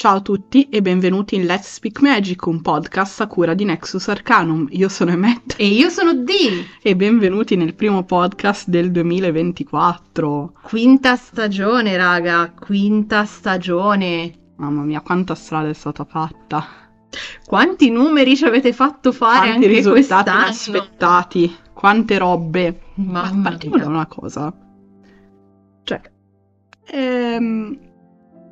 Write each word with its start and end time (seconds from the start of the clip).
Ciao 0.00 0.16
a 0.16 0.20
tutti 0.22 0.66
e 0.70 0.80
benvenuti 0.80 1.34
in 1.34 1.44
Let's 1.44 1.74
Speak 1.74 2.00
Magic, 2.00 2.46
un 2.46 2.62
podcast 2.62 3.20
a 3.20 3.26
cura 3.26 3.52
di 3.52 3.66
Nexus 3.66 4.08
Arcanum. 4.08 4.66
Io 4.70 4.88
sono 4.88 5.10
Emmet. 5.10 5.56
E 5.58 5.66
io 5.66 5.90
sono 5.90 6.14
Dee. 6.14 6.64
E 6.80 6.96
benvenuti 6.96 7.54
nel 7.54 7.74
primo 7.74 8.02
podcast 8.04 8.66
del 8.70 8.92
2024. 8.92 10.54
Quinta 10.62 11.16
stagione, 11.16 11.98
raga, 11.98 12.50
quinta 12.58 13.26
stagione. 13.26 14.32
Mamma 14.56 14.84
mia, 14.84 15.02
quanta 15.02 15.34
strada 15.34 15.68
è 15.68 15.74
stata 15.74 16.06
fatta. 16.06 16.64
Quanti 17.44 17.90
numeri 17.90 18.36
ci 18.36 18.46
avete 18.46 18.72
fatto 18.72 19.12
fare 19.12 19.48
Quanti 19.48 19.54
anche 19.56 19.66
risultati 19.66 20.30
quest'anno? 20.30 20.44
inaspettati. 20.46 21.56
Quante 21.74 22.16
robe. 22.16 22.80
Ma 22.94 23.24
Mamma 23.24 23.50
partiamo 23.50 23.76
da 23.76 23.82
mia. 23.82 23.90
una 23.96 24.06
cosa. 24.06 24.50
Cioè, 25.82 26.00
ehm, 26.86 27.88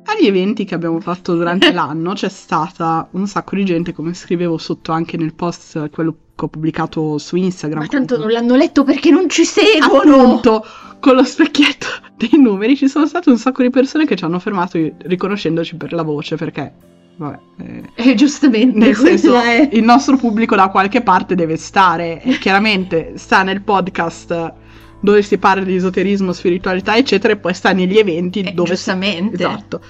agli 0.09 0.27
eventi 0.27 0.65
che 0.65 0.75
abbiamo 0.75 0.99
fatto 0.99 1.35
durante 1.35 1.71
l'anno 1.73 2.13
c'è 2.13 2.29
stata 2.29 3.07
un 3.11 3.27
sacco 3.27 3.55
di 3.55 3.65
gente, 3.65 3.93
come 3.93 4.13
scrivevo 4.13 4.57
sotto 4.57 4.91
anche 4.91 5.17
nel 5.17 5.33
post, 5.33 5.89
quello 5.89 6.15
che 6.35 6.45
ho 6.45 6.47
pubblicato 6.47 7.17
su 7.17 7.35
Instagram. 7.35 7.81
Ma 7.81 7.87
tanto 7.87 8.17
non 8.17 8.29
l'hanno 8.29 8.55
letto 8.55 8.83
perché 8.83 9.09
non 9.11 9.29
ci 9.29 9.43
seguono. 9.45 10.15
Appunto, 10.15 10.65
con 10.99 11.15
lo 11.15 11.23
specchietto 11.23 11.87
dei 12.17 12.39
numeri 12.39 12.75
ci 12.75 12.87
sono 12.87 13.05
state 13.05 13.29
un 13.29 13.37
sacco 13.37 13.61
di 13.61 13.69
persone 13.69 14.05
che 14.05 14.15
ci 14.15 14.23
hanno 14.23 14.39
fermato 14.39 14.77
riconoscendoci 14.97 15.75
per 15.75 15.93
la 15.93 16.03
voce, 16.03 16.35
perché, 16.35 16.73
vabbè, 17.17 17.39
eh, 17.61 17.83
E 17.95 18.15
giustamente, 18.15 18.77
nel 18.77 18.95
senso, 18.95 19.39
è- 19.39 19.69
il 19.71 19.83
nostro 19.83 20.17
pubblico 20.17 20.55
da 20.55 20.69
qualche 20.69 21.01
parte 21.01 21.35
deve 21.35 21.57
stare, 21.57 22.21
e 22.21 22.37
chiaramente 22.39 23.13
sta 23.15 23.43
nel 23.43 23.61
podcast 23.61 24.53
dove 24.99 25.21
si 25.21 25.37
parla 25.37 25.63
di 25.63 25.75
esoterismo, 25.75 26.33
spiritualità, 26.33 26.95
eccetera, 26.95 27.33
e 27.33 27.37
poi 27.37 27.53
sta 27.53 27.71
negli 27.71 27.97
eventi 27.97 28.41
Eh, 28.41 28.51
dove 28.51 28.69
si... 28.69 28.75
giustamente. 28.75 29.35
Esatto. 29.35 29.81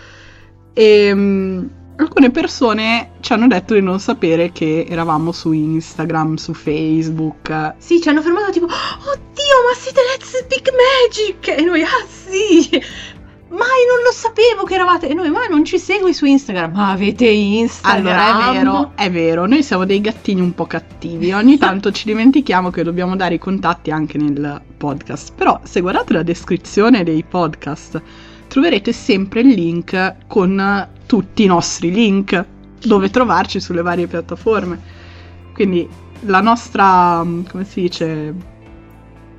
E 0.73 1.11
mm, 1.13 1.65
alcune 1.97 2.31
persone 2.31 3.11
ci 3.19 3.33
hanno 3.33 3.47
detto 3.47 3.73
di 3.73 3.81
non 3.81 3.99
sapere 3.99 4.51
che 4.51 4.85
eravamo 4.87 5.31
su 5.31 5.51
Instagram, 5.51 6.35
su 6.35 6.53
Facebook. 6.53 7.73
Sì, 7.77 8.01
ci 8.01 8.09
hanno 8.09 8.21
fermato 8.21 8.51
tipo, 8.51 8.65
oddio, 8.65 9.55
ma 9.67 9.75
siete 9.75 9.99
Let's 10.11 10.37
Speak 10.37 10.69
Magic! 10.71 11.47
E 11.59 11.63
noi, 11.63 11.81
ah 11.81 12.05
sì! 12.07 12.69
Mai 13.49 13.57
non 13.57 14.03
lo 14.05 14.11
sapevo 14.11 14.63
che 14.63 14.75
eravate! 14.75 15.09
E 15.09 15.13
noi, 15.15 15.31
ma 15.31 15.45
non 15.49 15.65
ci 15.65 15.79
segui 15.79 16.13
su 16.13 16.25
Instagram? 16.25 16.71
Ma 16.73 16.91
avete 16.91 17.25
Instagram? 17.25 18.05
Allora, 18.05 18.51
è 18.51 18.53
vero, 18.53 18.91
è 18.95 19.11
vero, 19.11 19.47
noi 19.47 19.63
siamo 19.63 19.85
dei 19.85 20.01
gattini 20.01 20.39
un 20.39 20.53
po' 20.53 20.67
cattivi, 20.67 21.31
ogni 21.31 21.57
tanto 21.59 21.91
ci 21.91 22.05
dimentichiamo 22.05 22.69
che 22.69 22.83
dobbiamo 22.83 23.15
dare 23.15 23.35
i 23.35 23.39
contatti 23.39 23.89
anche 23.89 24.19
nel 24.19 24.61
podcast, 24.77 25.33
però 25.33 25.59
se 25.63 25.81
guardate 25.81 26.13
la 26.13 26.23
descrizione 26.23 27.03
dei 27.03 27.23
podcast 27.23 27.99
troverete 28.47 28.93
sempre 28.93 29.41
il 29.41 29.49
link 29.49 30.15
con 30.27 30.87
tutti 31.07 31.43
i 31.43 31.47
nostri 31.47 31.91
link 31.91 32.45
dove 32.79 33.09
trovarci 33.09 33.59
sulle 33.59 33.81
varie 33.81 34.05
piattaforme. 34.05 34.79
Quindi 35.53 35.87
la 36.21 36.41
nostra, 36.41 37.25
come 37.49 37.65
si 37.65 37.81
dice, 37.81 38.33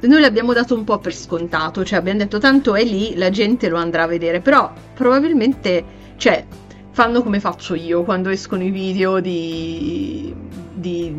Noi 0.00 0.20
l'abbiamo 0.20 0.52
dato 0.52 0.74
un 0.74 0.84
po' 0.84 0.98
per 0.98 1.14
scontato, 1.14 1.84
cioè 1.84 1.98
abbiamo 1.98 2.18
detto 2.18 2.38
tanto 2.38 2.74
è 2.74 2.84
lì, 2.84 3.16
la 3.16 3.30
gente 3.30 3.68
lo 3.68 3.76
andrà 3.76 4.04
a 4.04 4.06
vedere, 4.06 4.40
però 4.40 4.72
probabilmente, 4.94 5.84
cioè, 6.16 6.44
fanno 6.92 7.22
come 7.22 7.40
faccio 7.40 7.74
io 7.74 8.02
quando 8.02 8.30
escono 8.30 8.62
i 8.62 8.70
video 8.70 9.20
di, 9.20 10.34
di, 10.72 11.14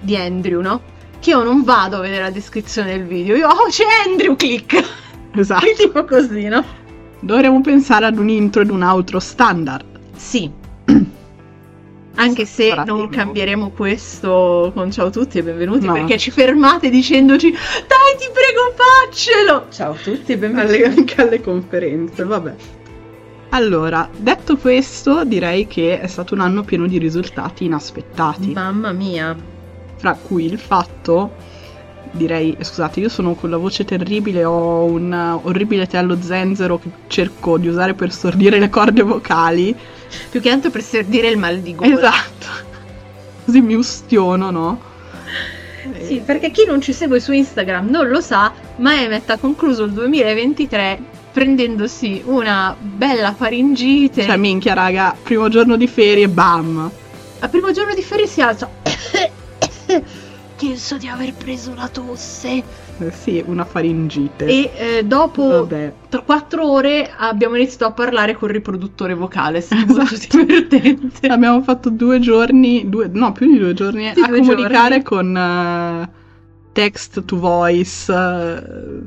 di 0.00 0.16
Andrew, 0.16 0.60
no? 0.60 0.82
Che 1.20 1.30
io 1.30 1.42
non 1.44 1.62
vado 1.62 1.98
a 1.98 2.00
vedere 2.00 2.22
la 2.22 2.30
descrizione 2.30 2.96
del 2.96 3.06
video, 3.06 3.36
io, 3.36 3.48
oh 3.48 3.68
c'è 3.68 3.84
Andrew, 4.06 4.34
click! 4.34 4.82
esatto, 5.36 5.66
tipo 5.76 6.04
così, 6.04 6.48
no? 6.48 6.80
dovremmo 7.22 7.60
pensare 7.60 8.06
ad 8.06 8.18
un 8.18 8.28
intro 8.28 8.62
ed 8.62 8.70
un 8.70 8.82
outro 8.82 9.20
standard. 9.20 9.84
Sì. 10.16 10.50
Anche 12.14 12.44
se 12.44 12.68
Sarà 12.68 12.84
non 12.84 13.08
cambieremo 13.08 13.70
questo 13.70 14.70
con 14.74 14.90
ciao 14.90 15.06
a 15.06 15.10
tutti 15.10 15.38
e 15.38 15.42
benvenuti 15.42 15.86
No. 15.86 15.94
perché 15.94 16.18
ci 16.18 16.30
fermate 16.30 16.90
dicendoci 16.90 17.50
dai 17.50 18.16
ti 18.18 18.28
prego 18.32 18.74
faccelo. 18.76 19.66
Ciao 19.70 19.92
a 19.92 19.96
tutti 19.96 20.32
e 20.32 20.36
benvenuti. 20.38 20.74
alle, 20.82 20.84
anche 20.86 21.20
alle 21.22 21.40
conferenze, 21.40 22.24
vabbè. 22.24 22.54
Allora, 23.50 24.08
detto 24.16 24.56
questo, 24.56 25.24
direi 25.24 25.66
che 25.66 26.00
è 26.00 26.06
stato 26.06 26.34
un 26.34 26.40
anno 26.40 26.62
pieno 26.62 26.86
di 26.86 26.98
risultati 26.98 27.64
inaspettati, 27.64 28.52
Mamma 28.52 28.92
mia. 28.92 29.36
fra 29.96 30.14
cui 30.14 30.44
il 30.46 30.58
fatto, 30.58 31.32
direi, 32.12 32.56
scusate, 32.58 33.00
io 33.00 33.08
sono 33.10 33.34
con 33.34 33.50
la 33.50 33.58
voce 33.58 33.84
terribile, 33.84 34.44
ho 34.44 34.84
un 34.84 35.38
orribile 35.42 35.86
tè 35.86 35.98
allo 35.98 36.16
zenzero 36.20 36.78
che 36.78 36.88
cerco 37.08 37.58
di 37.58 37.68
usare 37.68 37.92
per 37.94 38.10
stordire 38.12 38.58
le 38.58 38.68
corde 38.70 39.02
vocali. 39.02 39.76
Più 40.30 40.40
che 40.40 40.50
altro 40.50 40.70
per 40.70 40.82
dire 41.06 41.28
il 41.28 41.38
mal 41.38 41.60
di 41.60 41.74
gola. 41.74 41.94
Esatto. 41.94 42.46
Così 43.44 43.60
mi 43.60 43.74
ustiono, 43.74 44.50
no? 44.50 44.80
Sì, 46.00 46.22
perché 46.24 46.50
chi 46.50 46.64
non 46.64 46.80
ci 46.80 46.92
segue 46.92 47.18
su 47.20 47.32
Instagram 47.32 47.88
non 47.88 48.08
lo 48.08 48.20
sa, 48.20 48.52
ma 48.76 49.00
Emmet 49.00 49.28
ha 49.30 49.38
concluso 49.38 49.84
il 49.84 49.92
2023 49.92 51.20
prendendosi 51.32 52.22
una 52.26 52.76
bella 52.78 53.34
faringite. 53.34 54.22
Cioè, 54.22 54.36
minchia, 54.36 54.74
raga, 54.74 55.16
primo 55.20 55.48
giorno 55.48 55.76
di 55.76 55.88
ferie, 55.88 56.28
bam! 56.28 56.90
Al 57.40 57.50
primo 57.50 57.72
giorno 57.72 57.94
di 57.94 58.02
ferie 58.02 58.26
si 58.26 58.40
alza. 58.40 58.70
Penso 60.56 60.96
di 60.96 61.08
aver 61.08 61.32
preso 61.32 61.74
la 61.74 61.88
tosse. 61.88 62.62
Eh, 62.98 63.10
sì, 63.10 63.42
una 63.44 63.64
faringite. 63.64 64.44
E 64.46 64.72
eh, 64.98 65.04
dopo 65.04 65.66
tra 66.08 66.20
quattro 66.22 66.70
ore 66.70 67.10
abbiamo 67.16 67.56
iniziato 67.56 67.86
a 67.86 67.92
parlare 67.92 68.34
col 68.34 68.50
riproduttore 68.50 69.14
vocale. 69.14 69.58
È 69.58 69.60
stato 69.60 69.98
Esatto. 69.98 70.36
divertente. 70.38 71.26
Abbiamo 71.26 71.62
fatto 71.62 71.90
due 71.90 72.20
giorni, 72.20 72.88
due, 72.88 73.08
no, 73.08 73.32
più 73.32 73.50
di 73.50 73.58
due 73.58 73.72
giorni 73.74 74.12
Sì, 74.14 74.20
a 74.20 74.28
due 74.28 74.38
comunicare 74.38 75.02
giorni. 75.02 75.02
con 75.02 75.36
eh, 75.36 76.10
text 76.72 77.24
to 77.24 77.38
voice. 77.38 78.12
eh, 78.12 79.02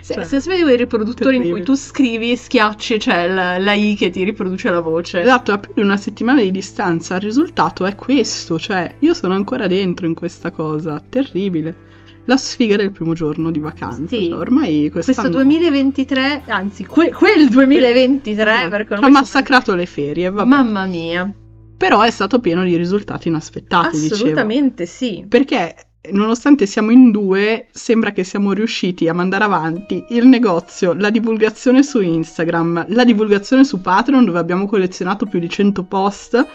Se, 0.00 0.14
cioè, 0.14 0.24
se 0.24 0.40
svegli 0.40 0.62
quei 0.62 0.76
riproduttori 0.76 1.36
in 1.36 1.48
cui 1.48 1.62
tu 1.62 1.74
scrivi, 1.74 2.36
schiacci, 2.36 2.96
c'è 2.98 3.28
la, 3.28 3.58
la 3.58 3.72
I 3.74 3.94
che 3.96 4.10
ti 4.10 4.24
riproduce 4.24 4.70
la 4.70 4.80
voce. 4.80 5.20
Esatto, 5.20 5.52
a 5.52 5.58
più 5.58 5.72
di 5.74 5.80
una 5.82 5.96
settimana 5.96 6.40
di 6.40 6.50
distanza. 6.50 7.16
Il 7.16 7.20
risultato 7.22 7.84
è 7.84 7.94
questo, 7.94 8.58
cioè 8.58 8.94
io 9.00 9.12
sono 9.14 9.34
ancora 9.34 9.66
dentro 9.66 10.06
in 10.06 10.14
questa 10.14 10.50
cosa, 10.50 11.02
terribile. 11.08 11.87
La 12.28 12.36
sfiga 12.36 12.76
del 12.76 12.92
primo 12.92 13.14
giorno 13.14 13.50
di 13.50 13.58
vacanza. 13.58 14.06
Sì. 14.06 14.28
cioè, 14.28 14.38
ormai 14.38 14.90
Questo 14.90 15.12
quest'anno 15.12 15.42
2023, 15.42 16.42
anzi, 16.46 16.84
que- 16.84 17.10
quel 17.10 17.48
2023, 17.48 18.64
eh, 18.64 18.68
perché 18.68 18.94
ha 18.94 18.96
sono- 18.98 19.08
massacrato 19.08 19.74
le 19.74 19.86
ferie, 19.86 20.30
vabbè. 20.30 20.46
Mamma 20.46 20.84
mia, 20.84 21.32
Però 21.78 22.02
è 22.02 22.10
stato 22.10 22.38
pieno 22.40 22.64
di 22.64 22.76
risultati 22.76 23.28
inaspettati, 23.28 23.96
dicevo. 23.96 24.14
assolutamente 24.14 24.84
sì. 24.84 25.24
Perché 25.26 25.74
nonostante 26.10 26.66
siamo 26.66 26.90
in 26.90 27.10
due, 27.10 27.68
sembra 27.70 28.10
che 28.12 28.24
siamo 28.24 28.52
riusciti 28.52 29.08
a 29.08 29.14
mandare 29.14 29.44
avanti 29.44 30.04
il 30.10 30.26
negozio, 30.26 30.92
la 30.92 31.08
divulgazione 31.10 31.82
su 31.82 32.00
Instagram, 32.00 32.86
la 32.88 33.04
divulgazione 33.04 33.64
su 33.64 33.80
Patreon 33.80 34.24
dove 34.26 34.38
abbiamo 34.38 34.66
collezionato 34.66 35.24
più 35.24 35.38
di 35.38 35.48
100 35.48 35.84
post, 35.84 36.46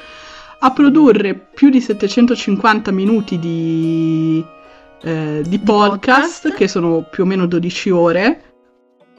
a 0.59 0.71
produrre 0.71 1.33
più 1.33 1.69
di 1.69 1.81
750 1.81 2.91
minuti 2.91 3.39
di, 3.39 4.43
eh, 5.03 5.41
di 5.45 5.59
podcast, 5.59 6.41
podcast. 6.43 6.53
che 6.55 6.67
sono 6.67 7.05
più 7.09 7.23
o 7.23 7.25
meno 7.25 7.45
12 7.45 7.89
ore, 7.89 8.43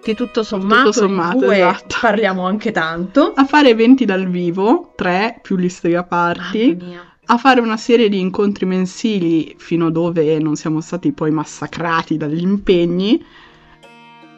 Che 0.03 0.15
tutto 0.15 0.43
sommato, 0.43 0.91
Tutto 0.91 1.07
sommato, 1.07 1.51
esatto. 1.51 1.97
parliamo 2.01 2.47
anche 2.47 2.73
tanto. 2.73 3.33
a 3.35 3.45
fare 3.45 3.69
eventi 3.71 4.05
dal 4.05 4.27
vivo, 4.29 4.93
3 4.97 5.39
più 5.43 5.57
gli 5.57 5.69
Strega 5.69 6.03
Party, 6.05 6.75
Mamma 6.77 6.85
mia. 6.91 7.17
a 7.27 7.37
fare 7.39 7.61
una 7.61 7.77
serie 7.79 8.09
di 8.11 8.19
incontri 8.21 8.67
mensili 8.67 9.55
fino 9.59 9.87
a 9.87 9.91
dove 9.91 10.39
non 10.39 10.57
siamo 10.57 10.81
stati 10.83 11.13
poi 11.13 11.31
massacrati 11.31 12.17
dagli 12.19 12.43
impegni 12.43 13.25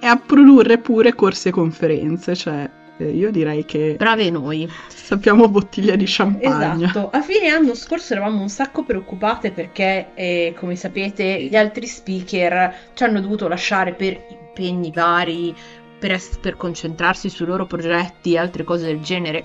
e 0.00 0.06
a 0.06 0.16
produrre 0.16 0.78
pure 0.78 1.14
corsi 1.14 1.48
e 1.48 1.50
conferenze, 1.52 2.36
cioè 2.36 2.70
eh, 2.98 3.10
io 3.10 3.30
direi 3.30 3.64
che 3.64 3.96
Brave 3.98 4.30
noi. 4.30 4.68
sappiamo 4.88 5.48
bottiglia 5.48 5.96
di 5.96 6.04
champagne. 6.06 6.86
Esatto, 6.86 7.10
a 7.10 7.20
fine 7.22 7.48
anno 7.48 7.74
scorso 7.74 8.14
eravamo 8.14 8.40
un 8.40 8.48
sacco 8.48 8.82
preoccupate 8.84 9.52
perché, 9.52 10.08
eh, 10.14 10.54
come 10.58 10.76
sapete, 10.76 11.44
gli 11.44 11.56
altri 11.56 11.86
speaker 11.86 12.74
ci 12.94 13.04
hanno 13.04 13.20
dovuto 13.20 13.48
lasciare 13.48 13.94
per 13.94 14.24
impegni 14.30 14.90
vari, 14.92 15.54
per, 15.98 16.12
es- 16.12 16.38
per 16.40 16.56
concentrarsi 16.56 17.28
sui 17.28 17.46
loro 17.46 17.66
progetti 17.66 18.32
e 18.32 18.38
altre 18.38 18.64
cose 18.64 18.86
del 18.86 19.00
genere. 19.00 19.44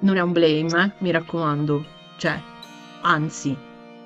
Non 0.00 0.16
è 0.16 0.20
un 0.20 0.32
blame, 0.32 0.84
eh, 0.84 0.90
mi 0.98 1.10
raccomando. 1.10 1.84
Cioè, 2.16 2.40
anzi, 3.02 3.56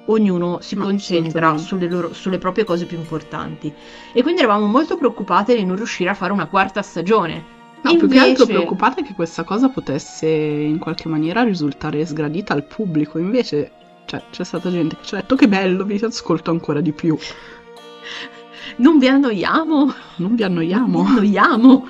ognuno 0.07 0.59
si 0.61 0.77
concentra 0.77 1.57
sulle, 1.57 1.89
loro- 1.89 2.13
sulle 2.13 2.39
proprie 2.39 2.65
cose 2.65 2.85
più 2.85 2.99
importanti. 2.99 3.73
E 4.13 4.23
quindi 4.23 4.43
eravamo 4.43 4.67
molto 4.67 4.97
preoccupate 4.97 5.55
di 5.57 5.65
non 5.65 5.77
riuscire 5.77 6.11
a 6.11 6.15
fare 6.15 6.33
una 6.33 6.47
quarta 6.47 6.83
stagione. 6.83 7.55
No, 7.93 7.97
più 7.97 8.09
che 8.09 8.19
altro 8.19 8.45
Invece- 8.45 8.59
preoccupata 8.59 9.03
che 9.03 9.15
questa 9.15 9.45
cosa 9.45 9.69
potesse 9.69 10.27
in 10.27 10.79
qualche 10.79 11.09
maniera 11.09 11.43
risultare 11.43 12.05
sgradita 12.05 12.53
al 12.53 12.65
pubblico, 12.65 13.19
invece 13.19 13.71
cioè, 14.07 14.23
c'è 14.31 14.45
stata 14.45 14.71
gente 14.71 14.97
che 14.97 15.05
ci 15.05 15.15
ha 15.15 15.19
detto 15.19 15.37
che 15.37 15.49
bello, 15.49 15.85
vi 15.85 16.01
ascolto 16.03 16.51
ancora 16.51 16.81
di 16.81 16.93
più. 16.93 17.17
Non 18.77 18.99
vi 18.99 19.09
annoiamo? 19.09 19.95
Non 20.17 20.35
vi 20.35 20.43
annoiamo? 20.43 21.03
Vi 21.03 21.11
annoiamo? 21.11 21.89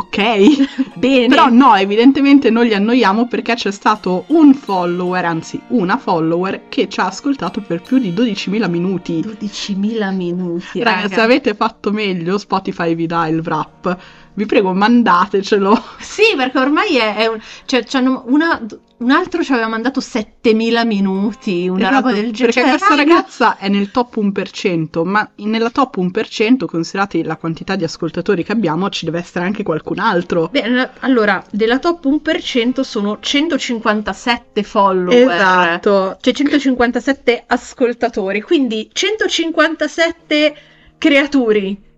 ok? 0.00 0.94
Bene. 0.96 1.28
Però 1.28 1.48
no, 1.48 1.74
evidentemente 1.76 2.50
non 2.50 2.64
li 2.64 2.74
annoiamo 2.74 3.26
perché 3.26 3.54
c'è 3.54 3.70
stato 3.70 4.24
un 4.28 4.54
follower, 4.54 5.24
anzi 5.24 5.60
una 5.68 5.96
follower, 5.98 6.68
che 6.68 6.88
ci 6.88 7.00
ha 7.00 7.06
ascoltato 7.06 7.60
per 7.60 7.82
più 7.82 7.98
di 7.98 8.12
12.000 8.12 8.68
minuti. 8.68 9.20
12.000 9.20 10.14
minuti. 10.14 10.82
Ragazzi, 10.82 11.02
raga. 11.02 11.14
se 11.14 11.20
avete 11.20 11.54
fatto 11.54 11.92
meglio, 11.92 12.38
Spotify 12.38 12.94
vi 12.94 13.06
dà 13.06 13.26
il 13.28 13.40
wrap. 13.40 13.98
Vi 14.40 14.46
prego, 14.46 14.72
mandatecelo. 14.72 15.84
Sì, 15.98 16.22
perché 16.34 16.58
ormai 16.58 16.96
è, 16.96 17.14
è 17.16 17.26
un... 17.26 17.38
Cioè, 17.66 17.84
c'hanno 17.84 18.24
una... 18.28 18.58
un 18.96 19.10
altro 19.10 19.42
ci 19.42 19.52
aveva 19.52 19.68
mandato 19.68 20.00
7.000 20.00 20.86
minuti, 20.86 21.68
una 21.68 21.90
Esatto, 21.90 21.94
roba 21.96 22.12
del 22.12 22.32
genere. 22.32 22.52
Perché 22.54 22.60
Cioè, 22.60 22.68
questa 22.70 22.94
raga, 22.96 23.14
ragazza 23.14 23.58
è 23.58 23.68
nel 23.68 23.90
top 23.90 24.16
1%, 24.16 25.04
ma 25.04 25.30
nella 25.36 25.68
top 25.68 25.98
1%, 25.98 26.64
considerate 26.64 27.22
la 27.22 27.36
quantità 27.36 27.76
di 27.76 27.84
ascoltatori 27.84 28.42
che 28.42 28.52
abbiamo, 28.52 28.88
ci 28.88 29.04
deve 29.04 29.18
essere 29.18 29.44
anche 29.44 29.62
qualcun 29.62 29.98
altro. 29.98 30.48
Beh, 30.50 30.88
allora, 31.00 31.44
della 31.50 31.78
top 31.78 32.06
1% 32.06 32.80
sono 32.80 33.18
157 33.20 34.62
follower. 34.62 35.30
Esatto. 35.30 36.16
Cioè 36.18 36.32
157 36.32 37.44
ascoltatori, 37.46 38.40
quindi 38.40 38.88
157 38.90 40.54
creaturi. 40.96 41.88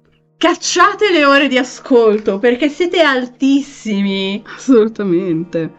Cacciate 0.43 1.13
le 1.13 1.25
ore 1.25 1.47
di 1.47 1.57
ascolto 1.57 2.41
perché 2.41 2.69
siete 2.69 3.01
altissimi. 3.01 4.43
Assolutamente. 4.45 5.73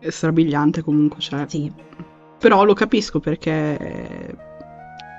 È 0.00 0.08
strabiliante 0.08 0.82
comunque, 0.82 1.20
cioè. 1.20 1.44
Sì. 1.46 1.70
Però 2.38 2.64
lo 2.64 2.72
capisco 2.72 3.20
perché 3.20 4.34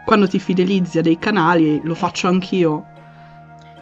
quando 0.07 0.27
ti 0.27 0.39
fidelizzi 0.39 0.97
a 0.97 1.01
dei 1.03 1.19
canali, 1.19 1.79
lo 1.83 1.93
faccio 1.93 2.29
anch'io. 2.29 2.83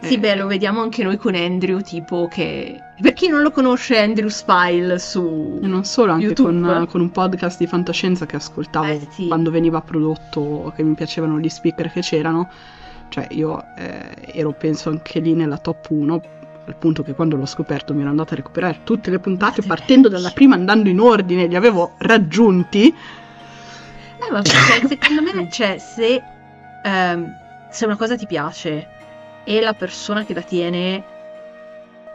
Sì, 0.02 0.16
Eh, 0.16 0.18
beh, 0.18 0.36
lo 0.36 0.46
vediamo 0.46 0.82
anche 0.82 1.02
noi 1.02 1.16
con 1.16 1.34
Andrew, 1.34 1.80
tipo 1.80 2.28
che... 2.30 2.78
Per 3.00 3.14
chi 3.14 3.28
non 3.28 3.40
lo 3.40 3.50
conosce, 3.50 3.98
Andrew 3.98 4.28
Spile 4.28 4.98
su... 4.98 5.58
E 5.62 5.66
non 5.66 5.84
solo, 5.84 6.12
anche 6.12 6.34
con, 6.34 6.86
con 6.86 7.00
un 7.00 7.10
podcast 7.10 7.58
di 7.58 7.66
fantascienza 7.66 8.26
che 8.26 8.36
ascoltavo 8.36 8.86
Eh, 8.86 9.06
sì. 9.10 9.26
quando 9.26 9.50
veniva 9.50 9.80
prodotto, 9.80 10.70
che 10.76 10.82
mi 10.82 10.94
piacevano 10.94 11.38
gli 11.38 11.48
speaker 11.48 11.90
che 11.90 12.02
c'erano. 12.02 12.48
Cioè, 13.08 13.26
io 13.30 13.64
eh, 13.76 14.32
ero, 14.32 14.52
penso, 14.52 14.90
anche 14.90 15.20
lì 15.20 15.34
nella 15.34 15.58
top 15.58 15.86
1, 15.90 16.22
al 16.66 16.76
punto 16.76 17.02
che 17.02 17.14
quando 17.14 17.36
l'ho 17.36 17.46
scoperto 17.46 17.94
mi 17.94 18.00
ero 18.00 18.10
andata 18.10 18.34
a 18.34 18.36
recuperare 18.36 18.80
tutte 18.84 19.10
le 19.10 19.18
puntate, 19.18 19.62
partendo 19.62 20.08
dalla 20.08 20.30
prima, 20.30 20.54
andando 20.54 20.88
in 20.88 21.00
ordine, 21.00 21.46
li 21.46 21.56
avevo 21.56 21.94
raggiunti. 21.98 22.88
Eh, 22.88 24.30
ma 24.30 24.42
perché 24.42 24.88
secondo 25.00 25.22
me, 25.22 25.48
cioè, 25.50 25.78
se, 25.78 26.22
ehm, 26.82 27.36
se 27.70 27.84
una 27.84 27.96
cosa 27.96 28.16
ti 28.16 28.26
piace 28.26 28.88
e 29.44 29.60
la 29.60 29.72
persona 29.72 30.24
che 30.24 30.34
la 30.34 30.42
tiene 30.42 31.04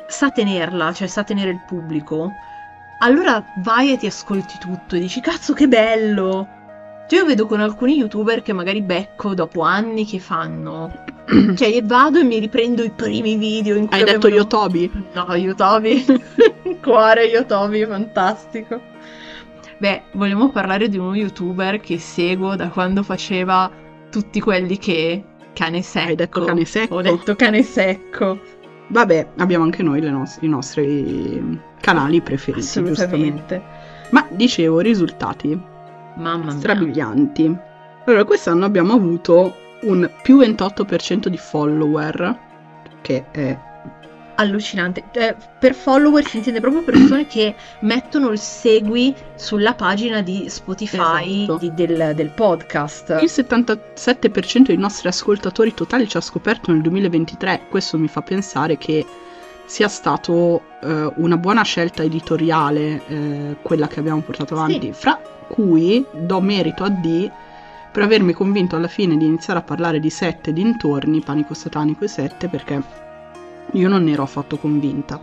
sa 0.07 0.29
tenerla, 0.29 0.93
cioè 0.93 1.07
sa 1.07 1.23
tenere 1.23 1.49
il 1.49 1.63
pubblico, 1.65 2.31
allora 2.99 3.43
vai 3.57 3.93
e 3.93 3.97
ti 3.97 4.05
ascolti 4.05 4.57
tutto 4.59 4.95
e 4.95 4.99
dici, 4.99 5.19
cazzo 5.19 5.53
che 5.53 5.67
bello! 5.67 6.61
Cioè, 7.07 7.19
io 7.19 7.25
vedo 7.25 7.45
con 7.45 7.59
alcuni 7.59 7.97
youtuber 7.97 8.41
che 8.41 8.53
magari 8.53 8.81
becco 8.81 9.33
dopo 9.33 9.61
anni 9.61 10.05
che 10.05 10.19
fanno. 10.19 10.91
Cioè, 11.55 11.83
vado 11.83 12.19
e 12.19 12.23
mi 12.23 12.39
riprendo 12.39 12.83
i 12.83 12.89
primi 12.89 13.35
video 13.35 13.75
in 13.75 13.87
cui 13.87 13.97
Hai 13.97 14.05
detto 14.05 14.27
io 14.27 14.47
Toby? 14.47 14.89
No, 15.13 15.33
Yotobi. 15.35 16.05
Cuore 16.81 17.25
Yotobi, 17.25 17.85
fantastico. 17.85 18.79
Beh, 19.77 20.03
vogliamo 20.13 20.49
parlare 20.49 20.87
di 20.87 20.97
uno 20.97 21.13
youtuber 21.13 21.79
che 21.79 21.99
seguo 21.99 22.55
da 22.55 22.69
quando 22.69 23.03
faceva 23.03 23.69
tutti 24.09 24.39
quelli 24.39 24.77
che... 24.77 25.23
Cane 25.53 25.81
secco. 25.81 26.07
Hai 26.07 26.15
detto 26.15 26.43
cane 26.45 26.65
secco? 26.65 26.95
Ho 26.95 27.01
detto 27.01 27.35
cane 27.35 27.63
secco. 27.63 28.39
Vabbè, 28.87 29.27
abbiamo 29.37 29.63
anche 29.63 29.83
noi 29.83 30.01
le 30.01 30.09
nos- 30.09 30.37
i 30.41 30.47
nostri 30.47 31.59
canali 31.79 32.21
preferiti. 32.21 32.65
Assolutamente. 32.65 33.61
Ma 34.09 34.25
dicevo, 34.31 34.79
risultati 34.79 35.71
Mamma 36.15 36.45
mia. 36.51 36.57
strabilianti. 36.59 37.57
Allora, 38.05 38.23
quest'anno 38.25 38.65
abbiamo 38.65 38.93
avuto 38.93 39.55
un 39.83 40.09
più 40.21 40.39
28% 40.39 41.27
di 41.27 41.37
follower, 41.37 42.39
che 43.01 43.25
è 43.31 43.57
Allucinante. 44.35 45.03
Eh, 45.11 45.35
per 45.59 45.75
follower 45.75 46.25
si 46.25 46.37
intende 46.37 46.59
proprio 46.59 46.81
persone 46.81 47.27
che 47.27 47.53
mettono 47.81 48.29
il 48.31 48.39
segui 48.39 49.13
sulla 49.35 49.75
pagina 49.75 50.21
di 50.23 50.45
Spotify 50.49 51.43
Esatto. 51.43 51.57
di- 51.59 51.71
del, 51.75 52.13
del 52.15 52.29
podcast. 52.29 53.19
il 53.21 53.29
77% 53.31 54.61
dei 54.67 54.77
nostri 54.77 55.07
ascoltatori 55.07 55.75
totali 55.75 56.07
ci 56.07 56.17
ha 56.17 56.21
scoperto 56.21 56.71
nel 56.71 56.81
2023. 56.81 57.67
Questo 57.69 57.99
mi 57.99 58.07
fa 58.07 58.21
pensare 58.21 58.77
che 58.77 59.05
sia 59.65 59.87
stato 59.87 60.61
eh, 60.81 61.11
una 61.15 61.37
buona 61.37 61.63
scelta 61.63 62.03
editoriale 62.03 63.01
eh, 63.07 63.55
quella 63.61 63.87
che 63.87 63.99
abbiamo 63.99 64.21
portato 64.21 64.53
avanti, 64.53 64.87
Sì. 64.87 64.93
fra 64.93 65.19
cui 65.47 66.05
do 66.11 66.41
merito 66.41 66.83
a 66.83 66.89
D 66.89 67.29
per 67.91 68.03
avermi 68.03 68.33
convinto 68.33 68.75
alla 68.75 68.87
fine 68.87 69.15
di 69.17 69.25
iniziare 69.25 69.59
a 69.59 69.63
parlare 69.63 69.99
di 69.99 70.09
sette 70.09 70.51
dintorni, 70.51 71.21
panico 71.21 71.53
satanico 71.53 72.03
e 72.03 72.07
sette, 72.07 72.47
perché 72.47 72.81
io 73.71 73.87
non 73.87 74.03
ne 74.03 74.11
ero 74.11 74.23
affatto 74.23 74.57
convinta. 74.57 75.19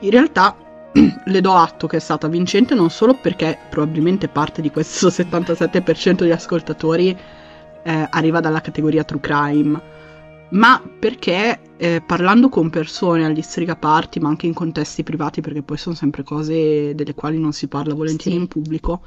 In 0.00 0.10
realtà 0.10 0.56
le 1.24 1.40
do 1.40 1.52
atto 1.54 1.86
che 1.86 1.98
è 1.98 2.00
stata 2.00 2.26
vincente 2.26 2.74
non 2.74 2.90
solo 2.90 3.14
perché 3.14 3.56
probabilmente 3.68 4.28
parte 4.28 4.62
di 4.62 4.70
questo 4.70 5.08
77% 5.12 6.24
di 6.24 6.30
ascoltatori 6.32 7.16
eh, 7.82 8.06
arriva 8.10 8.40
dalla 8.40 8.60
categoria 8.60 9.04
true 9.04 9.20
crime, 9.20 9.80
ma 10.50 10.80
perché 10.98 11.60
eh, 11.76 12.02
parlando 12.04 12.48
con 12.48 12.70
persone 12.70 13.24
agli 13.24 13.42
striga 13.42 13.76
party, 13.76 14.20
ma 14.20 14.28
anche 14.28 14.46
in 14.46 14.54
contesti 14.54 15.02
privati, 15.02 15.40
perché 15.40 15.62
poi 15.62 15.76
sono 15.78 15.94
sempre 15.94 16.22
cose 16.22 16.94
delle 16.94 17.14
quali 17.14 17.38
non 17.38 17.52
si 17.52 17.68
parla 17.68 17.94
volentieri 17.94 18.36
Sì. 18.36 18.42
in 18.42 18.48
pubblico, 18.48 19.04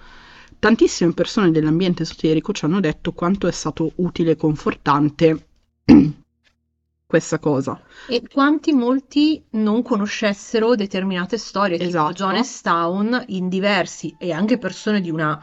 tantissime 0.60 1.14
persone 1.14 1.52
dell'ambiente 1.52 2.04
esoterico 2.04 2.54
ci 2.54 2.66
hanno 2.66 2.80
detto 2.80 3.12
quanto 3.14 3.48
è 3.48 3.52
stato 3.52 3.92
utile 3.96 4.32
e 4.32 4.36
confortante 4.38 5.48
questa 7.06 7.40
cosa. 7.40 7.80
E 8.06 8.22
quanti 8.30 8.72
molti 8.72 9.46
non 9.52 9.82
conoscessero 9.82 10.76
determinate 10.76 11.38
storie, 11.38 11.80
tipo 11.80 11.90
Esatto. 11.90 12.14
Jonestown, 12.14 13.26
in 13.28 13.50
diversi, 13.50 14.16
e 14.18 14.32
anche 14.32 14.58
persone 14.58 15.02
di 15.02 15.10
una 15.10 15.42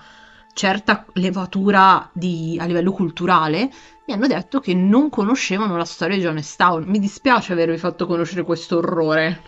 certa 0.52 1.04
levatura 1.14 2.08
di- 2.12 2.56
a 2.60 2.64
livello 2.64 2.92
culturale, 2.92 3.70
mi 4.06 4.14
hanno 4.14 4.26
detto 4.26 4.60
che 4.60 4.74
non 4.74 5.08
conoscevano 5.08 5.76
la 5.76 5.84
storia 5.84 6.16
di 6.16 6.22
Jonestown. 6.22 6.84
Mi 6.86 6.98
dispiace 6.98 7.52
avervi 7.52 7.78
fatto 7.78 8.06
conoscere 8.06 8.42
questo 8.42 8.78
orrore. 8.78 9.42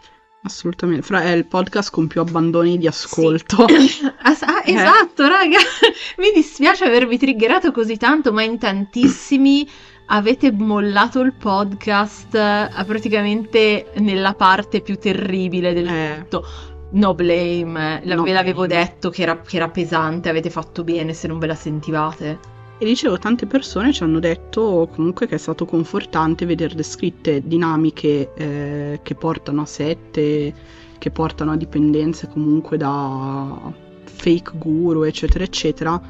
Assolutamente, 0.44 1.02
Fra- 1.02 1.23
è 1.23 1.30
il 1.30 1.47
podcast 1.47 1.92
con 1.92 2.09
più 2.09 2.21
abbandoni 2.21 2.76
di 2.78 2.87
ascolto. 2.88 3.64
Ah, 3.64 4.35
s- 4.35 4.42
ah, 4.42 4.62
Eh. 4.64 4.73
esatto, 4.73 5.26
raga. 5.28 5.59
Mi 6.18 6.32
dispiace 6.35 6.85
avervi 6.85 7.16
triggerato 7.18 7.71
così 7.71 7.97
tanto, 7.97 8.32
ma 8.32 8.42
in 8.42 8.59
tantissimi 8.59 9.68
avete 10.06 10.50
mollato 10.50 11.21
il 11.21 11.32
podcast 11.35 12.35
eh, 12.35 12.68
praticamente 12.85 13.92
nella 13.99 14.35
parte 14.35 14.80
più 14.80 14.99
terribile 14.99 15.73
del 15.75 15.87
Eh. 15.88 16.18
tutto. 16.28 16.44
No 16.92 17.14
blame, 17.14 18.00
la- 18.04 18.14
No 18.14 18.22
ve 18.22 18.32
l'avevo 18.32 18.66
blame. 18.66 18.84
detto 18.84 19.11
che 19.11 19.22
era, 19.22 19.38
che 19.40 19.56
era 19.56 19.68
pesante, 19.68 20.28
avete 20.28 20.50
fatto 20.50 20.84
bene 20.84 21.12
se 21.14 21.26
non 21.26 21.38
ve 21.38 21.46
la 21.46 21.54
sentivate. 21.54 22.38
E 22.78 22.84
dicevo, 22.84 23.16
tante 23.18 23.46
persone 23.46 23.92
ci 23.92 24.02
hanno 24.02 24.18
detto 24.18 24.88
comunque 24.92 25.26
che 25.26 25.37
è 25.37 25.38
stato 25.38 25.64
confortante 25.64 26.44
vedere 26.46 26.75
descritte 26.75 27.40
dinamiche 27.46 28.32
eh, 28.34 29.00
che 29.02 29.14
portano 29.14 29.62
a 29.62 29.66
sette, 29.66 30.52
che 30.99 31.11
portano 31.11 31.52
a 31.52 31.56
dipendenze 31.56 32.28
comunque 32.28 32.76
da 32.76 33.72
fake 34.04 34.52
guru, 34.58 35.04
eccetera, 35.04 35.44
eccetera. 35.44 36.00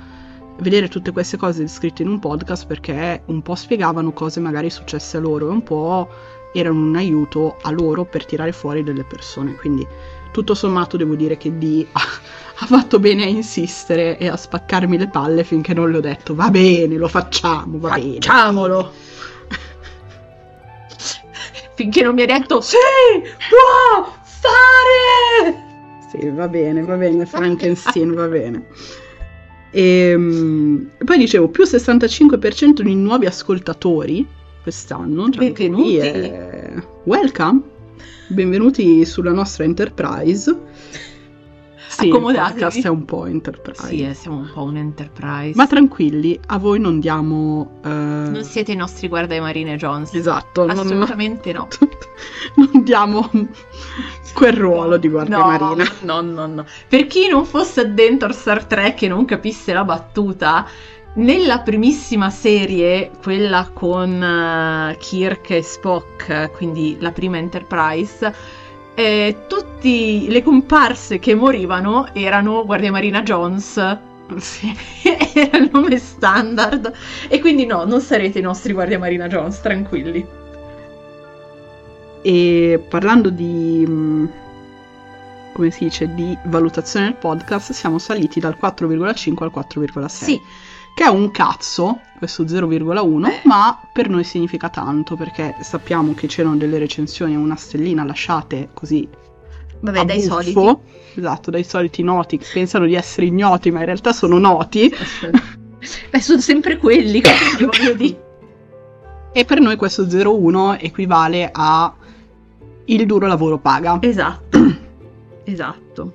Vedere 0.59 0.89
tutte 0.89 1.13
queste 1.13 1.37
cose 1.37 1.61
descritte 1.61 2.03
in 2.03 2.09
un 2.09 2.19
podcast 2.19 2.67
perché 2.67 3.23
un 3.27 3.43
po' 3.43 3.55
spiegavano 3.55 4.13
cose 4.13 4.41
magari 4.41 4.71
successe 4.71 5.17
a 5.19 5.21
loro 5.21 5.49
e 5.49 5.51
un 5.51 5.63
po' 5.63 6.09
erano 6.55 6.81
un 6.81 6.97
aiuto 6.97 7.57
a 7.63 7.71
loro 7.71 8.05
per 8.05 8.25
tirare 8.25 8.53
fuori 8.53 8.83
delle 8.83 9.05
persone. 9.05 9.55
Quindi 9.57 9.87
tutto 10.33 10.55
sommato 10.55 10.97
devo 10.97 11.15
dire 11.15 11.37
che 11.37 11.57
di 11.59 11.87
ha 11.93 12.67
fatto 12.67 12.99
bene 12.99 13.25
a 13.25 13.29
insistere 13.29 14.19
e 14.19 14.29
a 14.29 14.37
spaccarmi 14.37 14.97
le 14.99 15.09
palle 15.09 15.45
finché 15.45 15.75
non 15.75 15.91
le 15.91 15.99
ho 15.99 16.01
detto 16.01 16.35
va 16.35 16.49
bene, 16.51 16.97
lo 16.97 17.09
facciamo, 17.09 17.79
va 17.79 17.95
bene. 17.95 18.15
Facciamolo! 18.15 18.93
Finché 21.75 22.03
non 22.03 22.15
mi 22.15 22.21
hai 22.21 22.27
detto 22.27 22.61
sì, 22.61 22.77
può 23.49 24.13
fare! 24.23 25.71
Sì, 26.11 26.29
va 26.29 26.47
bene, 26.49 26.83
va 26.83 26.97
bene, 26.97 27.25
Frankenstein, 27.27 28.13
va 28.15 28.27
bene. 28.29 28.67
E 29.71 30.15
poi 31.03 31.19
dicevo, 31.19 31.49
più 31.49 31.65
65% 31.65 32.83
di 32.83 32.95
nuovi 32.95 33.25
ascoltatori 33.27 34.27
quest'anno. 34.63 35.31
Cioè, 35.31 35.51
Benvenuti. 35.51 35.83
qui 35.83 35.97
è- 35.97 36.73
Welcome! 37.05 37.63
Benvenuti 38.33 39.05
sulla 39.05 39.33
nostra 39.33 39.65
Enterprise. 39.65 40.59
Sì, 41.87 42.07
il 42.07 42.13
Accomodatevi. 42.13 42.61
podcast 42.61 42.85
è 42.87 42.89
un 42.89 43.05
po' 43.05 43.27
enterprise. 43.27 43.87
Sì, 43.87 44.03
eh, 44.03 44.15
siamo 44.15 44.39
un 44.39 44.51
po' 44.51 44.63
un 44.63 44.79
enterprise. 44.79 45.53
Ma 45.55 45.67
tranquilli, 45.67 46.41
a 46.47 46.57
voi 46.57 46.81
non 46.81 46.99
diamo... 46.99 47.81
eh, 47.85 47.89
non 47.89 48.43
siete 48.43 48.73
i 48.73 48.77
nostri 48.77 49.09
guardai 49.09 49.41
Marine 49.41 49.77
Jones. 49.77 50.15
Esatto, 50.15 50.65
non, 50.65 50.79
Assolutamente 50.79 51.53
no. 51.53 51.69
non 52.57 52.83
diamo 52.83 53.31
quel 54.33 54.55
ruolo 54.55 54.97
di 54.97 55.09
guardia 55.09 55.37
no, 55.37 55.45
marina. 55.45 55.85
No, 56.01 56.23
no, 56.23 56.47
no. 56.47 56.65
Per 56.89 57.07
chi 57.07 57.29
non 57.29 57.45
fosse 57.45 57.83
addentro 57.83 58.31
a 58.31 58.33
Star 58.33 58.65
Trek 58.65 59.03
e 59.03 59.09
non 59.09 59.27
capisse 59.27 59.75
la 59.75 59.85
battuta, 59.85 60.67
nella 61.15 61.61
primissima 61.61 62.31
serie, 62.31 63.11
quella 63.23 63.69
con 63.73 64.23
eh, 64.23 64.97
Kirk 64.99 65.51
e 65.51 65.63
Spock, 65.63 66.51
quindi 66.53 66.97
la 67.01 67.13
prima 67.13 67.37
Enterprise, 67.37 68.35
eh, 68.95 69.45
tutte 69.47 70.27
le 70.29 70.43
comparse 70.43 71.19
che 71.19 71.35
morivano 71.35 72.15
erano 72.15 72.65
Guardia 72.65 72.91
Marina 72.91 73.23
Jones. 73.23 73.99
Sì. 74.39 74.75
Era 75.35 75.59
il 75.59 75.69
nome 75.71 75.99
standard. 75.99 76.91
E 77.29 77.39
quindi 77.39 77.67
no, 77.67 77.85
non 77.85 78.01
sarete 78.01 78.39
i 78.39 78.43
nostri 78.43 78.73
Guardia 78.73 78.99
Marina 78.99 79.27
Jones, 79.27 79.61
tranquilli. 79.61 80.27
E 82.23 82.85
parlando 82.89 83.29
di... 83.29 83.85
mh, 83.87 84.33
come 85.53 85.71
si 85.71 85.85
dice, 85.85 86.15
di 86.15 86.37
valutazione 86.45 87.07
del 87.07 87.17
podcast, 87.17 87.73
siamo 87.73 87.99
saliti 87.99 88.41
dal 88.41 88.57
4,5 88.59 89.43
al 89.43 89.53
4,6. 89.55 90.07
Sì, 90.09 90.41
Che 90.95 91.05
è 91.05 91.09
un 91.09 91.31
cazzo, 91.31 92.01
questo 92.19 92.45
0,1, 92.45 93.27
Eh. 93.27 93.41
ma 93.45 93.81
per 93.93 94.09
noi 94.09 94.25
significa 94.25 94.69
tanto 94.69 95.17
perché 95.17 95.57
sappiamo 95.61 96.15
che 96.15 96.27
c'erano 96.27 96.57
delle 96.57 96.79
recensioni 96.79 97.35
a 97.35 97.39
una 97.39 97.57
stellina 97.57 98.05
lasciate 98.05 98.69
così 98.75 99.09
vabbè, 99.81 100.05
dai 100.05 100.19
buffo. 100.27 100.43
soliti. 100.43 100.79
Esatto, 101.15 101.51
dai 101.51 101.65
soliti 101.65 102.03
noti 102.03 102.39
che 102.39 102.47
pensano 102.53 102.87
di 102.87 102.95
essere 102.95 103.27
ignoti, 103.27 103.71
ma 103.71 103.81
in 103.81 103.87
realtà 103.87 104.13
sono 104.13 104.39
noti. 104.39 104.93
Beh, 106.11 106.21
sono 106.21 106.41
sempre 106.41 106.77
quelli, 106.77 107.21
quindi 107.21 107.65
voglio 107.65 107.93
dire. 107.97 108.23
E 109.33 109.45
per 109.45 109.61
noi 109.61 109.77
questo 109.77 110.05
0,1 110.05 110.77
equivale 110.81 111.49
a 111.53 111.93
il 112.87 113.07
duro 113.07 113.27
lavoro 113.27 113.59
paga. 113.59 113.99
Esatto. 114.01 114.59
esatto. 115.45 116.13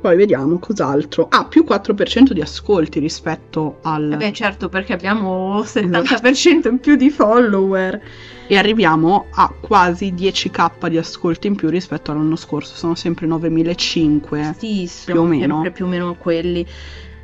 Poi 0.00 0.16
vediamo 0.16 0.58
cos'altro. 0.58 1.26
Ah, 1.28 1.44
più 1.46 1.64
4% 1.68 2.30
di 2.32 2.40
ascolti 2.40 3.00
rispetto 3.00 3.78
al... 3.82 4.12
Eh 4.12 4.16
Beh, 4.16 4.32
certo, 4.32 4.68
perché 4.68 4.92
abbiamo 4.92 5.60
70% 5.62 6.68
in 6.68 6.78
più 6.78 6.94
di 6.96 7.10
follower. 7.10 8.00
E 8.46 8.56
arriviamo 8.56 9.26
a 9.32 9.52
quasi 9.60 10.12
10k 10.14 10.86
di 10.88 10.96
ascolti 10.98 11.48
in 11.48 11.56
più 11.56 11.68
rispetto 11.68 12.12
all'anno 12.12 12.36
scorso. 12.36 12.74
Sono 12.76 12.94
sempre 12.94 13.26
9.500. 13.26 14.56
Sì, 14.56 14.90
Più 15.04 15.20
o 15.20 15.24
meno. 15.24 15.54
sempre 15.54 15.70
più 15.72 15.84
o 15.84 15.88
meno 15.88 16.14
quelli. 16.14 16.64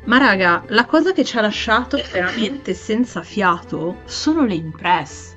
Ma 0.05 0.17
raga, 0.19 0.63
la 0.67 0.85
cosa 0.85 1.13
che 1.13 1.23
ci 1.23 1.37
ha 1.37 1.41
lasciato 1.41 1.99
veramente 2.11 2.73
senza 2.75 3.23
fiato 3.23 4.01
sono 4.05 4.45
le 4.45 4.53
impress. 4.53 5.33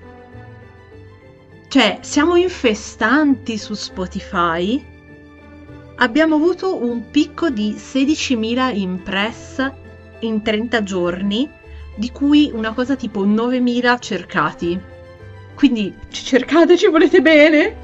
Cioè, 1.69 1.99
siamo 2.03 2.35
infestanti 2.37 3.57
su 3.59 3.75
Spotify. 3.75 4.88
Abbiamo 6.01 6.37
avuto 6.37 6.81
un 6.83 7.11
picco 7.11 7.51
di 7.51 7.75
16.000 7.75 8.77
impress 8.77 9.73
in 10.21 10.43
30 10.43 10.83
giorni, 10.85 11.49
di 11.97 12.11
cui 12.13 12.51
una 12.55 12.73
cosa 12.73 12.95
tipo 12.95 13.27
9.000 13.27 13.99
cercati. 14.01 14.79
Quindi 15.55 15.93
ci 16.11 16.25
cercate, 16.25 16.77
ci 16.77 16.89
volete 16.89 17.21
bene? 17.21 17.77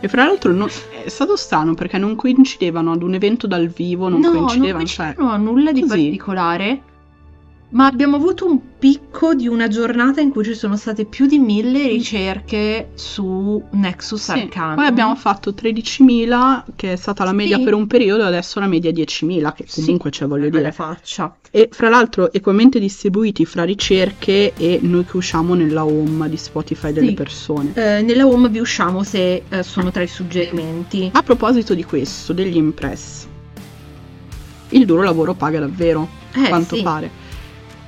E 0.00 0.08
fra 0.08 0.24
l'altro 0.24 0.50
no- 0.52 0.66
è 0.66 1.08
stato 1.08 1.36
strano 1.36 1.74
perché 1.74 1.96
non 1.96 2.16
coincidevano 2.16 2.90
ad 2.90 3.04
un 3.04 3.14
evento 3.14 3.46
dal 3.46 3.68
vivo, 3.68 4.08
non 4.08 4.18
no, 4.18 4.30
coincidevano. 4.32 4.78
non 4.78 4.86
cioè, 4.86 5.04
coincidono 5.14 5.30
a 5.30 5.36
nulla 5.36 5.70
di 5.70 5.80
così. 5.82 5.92
particolare. 5.92 6.82
Ma 7.72 7.86
abbiamo 7.86 8.16
avuto 8.16 8.44
un 8.46 8.58
picco 8.78 9.32
di 9.34 9.48
una 9.48 9.66
giornata 9.66 10.20
in 10.20 10.30
cui 10.30 10.44
ci 10.44 10.52
sono 10.54 10.76
state 10.76 11.06
più 11.06 11.24
di 11.24 11.38
mille 11.38 11.88
ricerche 11.88 12.90
su 12.94 13.62
Nexus 13.70 14.22
sì. 14.24 14.30
Arcanum. 14.32 14.74
Poi 14.74 14.84
abbiamo 14.86 15.16
fatto 15.16 15.52
13.000, 15.52 16.64
che 16.76 16.92
è 16.92 16.96
stata 16.96 17.24
la 17.24 17.32
media 17.32 17.56
Sì. 17.56 17.62
per 17.62 17.72
un 17.72 17.86
periodo, 17.86 18.24
adesso 18.24 18.60
la 18.60 18.66
media 18.66 18.90
10.000, 18.90 19.54
che 19.54 19.64
Sì. 19.66 19.80
comunque 19.84 20.10
c'è, 20.10 20.26
voglio 20.26 20.50
Bella 20.50 20.58
dire. 20.58 20.72
faccia. 20.72 21.34
E 21.50 21.70
fra 21.72 21.88
l'altro 21.88 22.30
equamente 22.30 22.78
distribuiti 22.78 23.46
fra 23.46 23.64
ricerche 23.64 24.52
e 24.54 24.78
noi 24.82 25.06
che 25.06 25.16
usciamo 25.16 25.54
nella 25.54 25.86
home 25.86 26.28
di 26.28 26.36
Spotify 26.36 26.92
delle 26.92 27.08
Sì. 27.08 27.14
persone. 27.14 27.70
Eh, 27.72 28.02
nella 28.02 28.26
home 28.26 28.50
vi 28.50 28.58
usciamo 28.58 29.02
se 29.02 29.44
eh, 29.48 29.62
sono 29.62 29.90
tra 29.90 30.02
i 30.02 30.08
suggerimenti. 30.08 31.08
A 31.14 31.22
proposito 31.22 31.72
di 31.72 31.84
questo, 31.84 32.34
degli 32.34 32.56
impress, 32.56 33.26
il 34.70 34.84
duro 34.84 35.02
lavoro 35.02 35.32
paga 35.32 35.60
davvero, 35.60 36.06
Eh, 36.34 36.48
quanto 36.48 36.76
sì. 36.76 36.82
pare. 36.82 37.20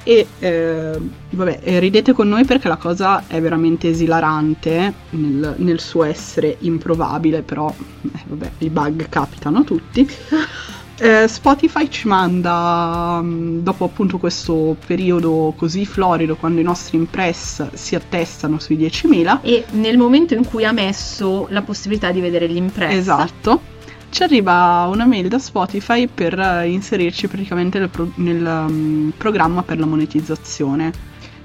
E 0.05 0.27
eh, 0.39 0.99
vabbè, 1.31 1.79
ridete 1.79 2.13
con 2.13 2.29
noi 2.29 2.45
perché 2.45 2.69
la 2.69 2.77
cosa 2.77 3.25
è 3.27 3.41
veramente 3.41 3.89
esilarante 3.89 4.93
nel, 5.11 5.55
nel 5.57 5.81
suo 5.81 6.05
essere 6.05 6.57
improbabile, 6.61 7.43
però 7.43 7.69
eh, 7.69 8.23
vabbè, 8.27 8.51
i 8.59 8.71
bug 8.71 9.09
capitano 9.09 9.59
a 9.59 9.65
tutti. 9.65 10.09
Eh, 10.97 11.27
Spotify 11.27 11.89
ci 11.89 12.07
manda, 12.07 13.21
mh, 13.21 13.63
dopo 13.65 13.85
appunto 13.85 14.19
questo 14.19 14.77
periodo 14.87 15.53
così 15.57 15.85
florido, 15.85 16.37
quando 16.37 16.61
i 16.61 16.63
nostri 16.63 16.97
impress 16.97 17.73
si 17.73 17.97
attestano 17.97 18.61
sui 18.61 18.77
10.000, 18.77 19.41
E 19.43 19.65
nel 19.73 19.99
momento 19.99 20.35
in 20.35 20.45
cui 20.47 20.65
ha 20.65 20.71
messo 20.71 21.47
la 21.51 21.63
possibilità 21.63 22.13
di 22.13 22.21
vedere 22.21 22.49
gli 22.49 22.57
impress. 22.57 22.95
Esatto. 22.95 23.73
Ci 24.15 24.23
arriva 24.23 24.87
una 24.89 25.07
mail 25.07 25.27
da 25.27 25.41
Spotify 25.41 26.07
per 26.07 26.39
eh, 26.39 26.69
inserirci 26.69 27.27
praticamente 27.27 27.81
nel, 27.81 27.89
pro- 27.89 28.13
nel, 28.15 28.67
mm, 28.71 29.09
programma 29.17 29.65
per 29.65 29.81
la 29.81 29.87
monetizzazione. 29.87 30.93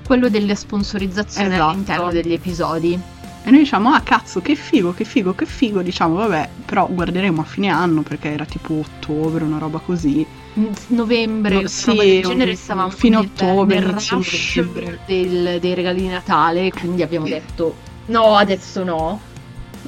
Quello 0.06 0.30
delle 0.30 0.54
sponsorizzazioni 0.54 1.48
Esatto. 1.48 1.70
all'interno 1.72 2.12
degli 2.12 2.32
episodi. 2.32 2.94
E 3.44 3.50
noi 3.50 3.62
diciamo, 3.62 3.90
ah 3.92 4.02
cazzo, 4.02 4.42
che 4.42 4.54
figo, 4.54 4.94
che 4.94 5.04
figo, 5.04 5.34
che 5.34 5.48
figo. 5.48 5.82
Diciamo, 5.82 6.14
vabbè, 6.14 6.48
però 6.66 6.88
guarderemo 6.88 7.42
a 7.42 7.44
fine 7.44 7.70
anno 7.70 8.04
perché 8.04 8.34
era 8.34 8.46
tipo 8.46 8.76
ottobre, 8.76 9.44
una 9.44 9.58
roba 9.58 9.80
così. 9.80 10.24
novembre, 10.90 11.62
No, 11.62 11.68
sì, 11.68 11.86
roba 11.90 12.04
del 12.04 12.22
genere, 12.22 12.56
stavamo 12.56 12.92
fine 12.92 13.16
nel- 13.16 13.26
ottobre, 13.26 13.80
nel 13.80 13.88
rush 13.94 14.62
del- 15.08 15.58
dei 15.60 15.74
regali 15.74 16.02
di 16.02 16.08
Natale, 16.08 16.70
quindi 16.70 17.02
abbiamo 17.02 17.26
detto 17.26 17.76
no, 18.08 18.36
adesso 18.36 18.84
no. 18.84 19.22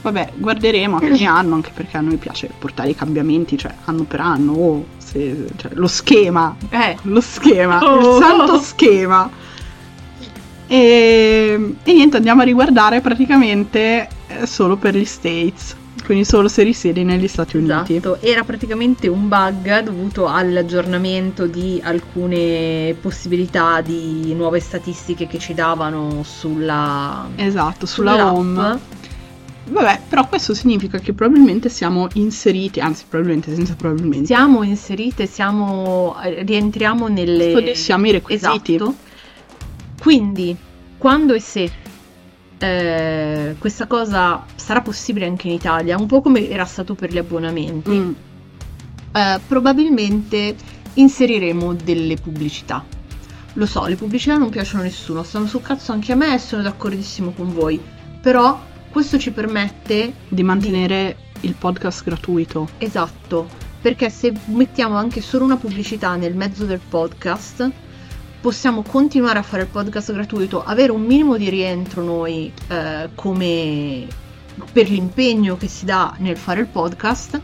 Vabbè, 0.01 0.31
guarderemo 0.35 0.97
a 0.97 0.99
fine 0.99 1.25
anno 1.25 1.55
anche 1.55 1.71
perché 1.73 1.97
a 1.97 2.01
noi 2.01 2.17
piace 2.17 2.49
portare 2.57 2.89
i 2.89 2.95
cambiamenti, 2.95 3.57
cioè 3.57 3.73
anno 3.85 4.03
per 4.03 4.19
anno, 4.19 4.51
o 4.53 4.85
se- 4.97 5.47
cioè, 5.57 5.71
lo 5.75 5.87
schema, 5.87 6.55
Eh, 6.69 6.97
lo 7.03 7.21
schema, 7.21 7.79
Oh. 7.83 8.17
il 8.17 8.23
santo 8.23 8.57
schema. 8.59 9.29
E, 10.67 11.75
e 11.83 11.93
niente, 11.93 12.17
andiamo 12.17 12.41
a 12.41 12.45
riguardare 12.45 13.01
praticamente 13.01 14.07
eh, 14.27 14.45
solo 14.47 14.77
per 14.77 14.95
gli 14.95 15.03
States, 15.03 15.75
quindi 16.05 16.23
solo 16.23 16.47
se 16.47 16.63
risiedi 16.63 17.03
negli 17.03 17.27
Stati 17.27 17.57
Uniti. 17.57 17.95
esatto, 17.97 18.21
era 18.21 18.43
praticamente 18.43 19.09
un 19.09 19.27
bug 19.27 19.83
dovuto 19.83 20.27
all'aggiornamento 20.27 21.45
di 21.45 21.81
alcune 21.83 22.95
possibilità 23.01 23.81
di 23.81 24.33
nuove 24.33 24.61
statistiche 24.61 25.27
che 25.27 25.39
ci 25.39 25.53
davano 25.53 26.23
sulla, 26.23 27.27
Esatto, 27.35 27.85
sulla 27.85 28.31
home. 28.33 28.79
Vabbè, 29.63 30.01
però 30.09 30.27
questo 30.27 30.53
significa 30.53 30.97
che 30.99 31.13
probabilmente 31.13 31.69
siamo 31.69 32.07
inseriti, 32.13 32.79
anzi 32.79 33.05
probabilmente 33.07 33.53
senza 33.53 33.75
probabilmente. 33.75 34.25
Siamo 34.25 34.63
inserite, 34.63 35.27
siamo, 35.27 36.15
rientriamo 36.21 37.07
nelle... 37.07 37.51
Soddisfiamo 37.51 38.07
i 38.07 38.11
requisiti. 38.11 38.75
Esatto. 38.75 38.95
Quindi, 40.01 40.55
quando 40.97 41.33
e 41.33 41.39
se 41.39 41.71
eh, 42.57 43.55
questa 43.59 43.87
cosa 43.87 44.45
sarà 44.55 44.81
possibile 44.81 45.25
anche 45.27 45.47
in 45.47 45.53
Italia, 45.53 45.97
un 45.97 46.07
po' 46.07 46.21
come 46.21 46.49
era 46.49 46.65
stato 46.65 46.95
per 46.95 47.11
gli 47.11 47.17
abbonamenti, 47.17 47.91
Mm, 47.91 48.11
eh, 49.13 49.39
probabilmente 49.47 50.55
inseriremo 50.93 51.73
delle 51.73 52.15
pubblicità. 52.15 52.83
Lo 53.53 53.65
so, 53.65 53.85
le 53.85 53.95
pubblicità 53.95 54.37
non 54.37 54.49
piacciono 54.49 54.81
a 54.81 54.85
nessuno, 54.85 55.23
stanno 55.23 55.45
sul 55.45 55.61
cazzo 55.61 55.91
anche 55.91 56.13
a 56.13 56.15
me 56.15 56.33
e 56.33 56.39
sono 56.39 56.61
d'accordissimo 56.61 57.31
con 57.31 57.53
voi. 57.53 57.79
Però 58.21 58.59
questo 58.91 59.17
ci 59.17 59.31
permette 59.31 60.13
di 60.27 60.43
mantenere 60.43 61.15
il 61.41 61.55
podcast 61.55 62.03
gratuito. 62.03 62.67
Esatto, 62.77 63.47
perché 63.81 64.09
se 64.09 64.33
mettiamo 64.47 64.95
anche 64.95 65.21
solo 65.21 65.45
una 65.45 65.55
pubblicità 65.55 66.15
nel 66.15 66.35
mezzo 66.35 66.65
del 66.65 66.81
podcast, 66.87 67.71
possiamo 68.41 68.81
continuare 68.81 69.39
a 69.39 69.43
fare 69.43 69.63
il 69.63 69.69
podcast 69.69 70.11
gratuito, 70.11 70.63
avere 70.63 70.91
un 70.91 71.03
minimo 71.03 71.37
di 71.37 71.49
rientro 71.49 72.03
noi 72.03 72.51
eh, 72.67 73.09
come 73.15 74.07
per 74.73 74.89
l'impegno 74.89 75.55
che 75.55 75.67
si 75.67 75.85
dà 75.85 76.13
nel 76.17 76.37
fare 76.37 76.59
il 76.59 76.67
podcast. 76.67 77.35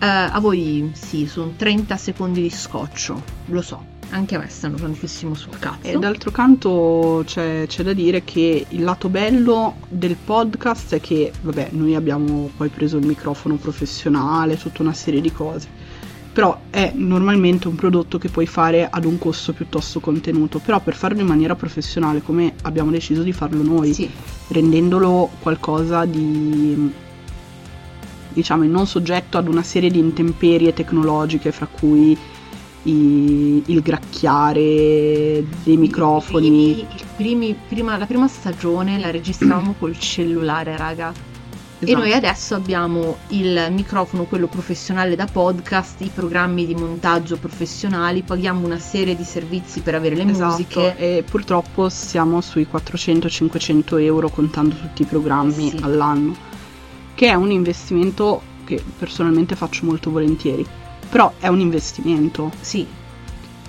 Eh, 0.00 0.06
a 0.06 0.38
voi 0.40 0.90
sì, 0.94 1.26
sono 1.26 1.52
30 1.56 1.96
secondi 1.96 2.42
di 2.42 2.50
scoccio, 2.50 3.22
lo 3.46 3.62
so, 3.62 3.84
anche 4.10 4.36
a 4.36 4.38
me 4.38 4.48
stanno 4.48 4.76
tantissimo 4.76 5.34
sul 5.34 5.58
cazzo. 5.58 5.86
E 5.86 5.98
d'altro 5.98 6.30
canto 6.30 7.22
c'è, 7.26 7.66
c'è 7.66 7.82
da 7.82 7.92
dire 7.92 8.24
che 8.24 8.66
il 8.68 8.82
lato 8.82 9.08
bello 9.08 9.76
del 9.88 10.16
podcast 10.22 10.94
è 10.94 11.00
che, 11.00 11.32
vabbè, 11.42 11.70
noi 11.72 11.94
abbiamo 11.94 12.50
poi 12.56 12.68
preso 12.68 12.96
il 12.96 13.06
microfono 13.06 13.56
professionale, 13.56 14.56
tutta 14.56 14.82
una 14.82 14.94
serie 14.94 15.20
di 15.20 15.32
cose. 15.32 15.68
Però 16.32 16.60
è 16.70 16.92
normalmente 16.94 17.66
un 17.66 17.74
prodotto 17.74 18.16
che 18.18 18.28
puoi 18.28 18.46
fare 18.46 18.88
ad 18.88 19.04
un 19.04 19.18
costo 19.18 19.52
piuttosto 19.52 19.98
contenuto. 19.98 20.60
Però 20.60 20.80
per 20.80 20.94
farlo 20.94 21.20
in 21.20 21.26
maniera 21.26 21.56
professionale, 21.56 22.22
come 22.22 22.54
abbiamo 22.62 22.90
deciso 22.90 23.22
di 23.22 23.32
farlo 23.32 23.62
noi, 23.62 23.92
Sì, 23.92 24.08
rendendolo 24.48 25.30
qualcosa 25.40 26.04
di 26.04 27.06
diciamo 28.30 28.62
non 28.64 28.86
soggetto 28.86 29.36
ad 29.36 29.48
una 29.48 29.64
serie 29.64 29.90
di 29.90 29.98
intemperie 29.98 30.72
tecnologiche 30.72 31.50
fra 31.50 31.66
cui 31.66 32.16
i- 32.88 33.62
il 33.66 33.80
gracchiare 33.82 35.44
dei 35.64 35.76
microfoni 35.76 36.80
I 36.80 36.86
primi- 37.16 37.56
prima- 37.68 37.96
la 37.96 38.06
prima 38.06 38.28
stagione 38.28 38.98
la 38.98 39.10
registravamo 39.10 39.74
col 39.78 39.98
cellulare, 39.98 40.76
raga. 40.76 41.12
E 41.80 41.84
Esatto. 41.84 41.98
noi 42.02 42.12
adesso 42.12 42.54
abbiamo 42.56 43.18
il 43.28 43.68
microfono, 43.70 44.24
quello 44.24 44.48
professionale 44.48 45.14
da 45.14 45.26
podcast, 45.26 46.00
i 46.00 46.10
programmi 46.12 46.66
di 46.66 46.74
montaggio 46.74 47.36
professionali, 47.36 48.22
paghiamo 48.22 48.64
una 48.66 48.80
serie 48.80 49.14
di 49.14 49.22
servizi 49.22 49.80
per 49.80 49.94
avere 49.94 50.16
le 50.16 50.28
Esatto, 50.28 50.50
musiche. 50.50 50.96
e 50.96 51.22
purtroppo 51.28 51.88
siamo 51.88 52.40
sui 52.40 52.66
400-500 52.68 53.96
euro 53.96 54.28
contando 54.28 54.74
tutti 54.74 55.02
i 55.02 55.04
programmi 55.04 55.70
Sì. 55.70 55.78
all'anno, 55.82 56.34
che 57.14 57.28
è 57.28 57.34
un 57.34 57.52
investimento 57.52 58.42
che 58.64 58.82
personalmente 58.98 59.54
faccio 59.54 59.84
molto 59.86 60.10
volentieri, 60.10 60.66
però 61.08 61.32
è 61.38 61.48
un 61.48 61.60
investimento, 61.60 62.50
Sì, 62.60 62.86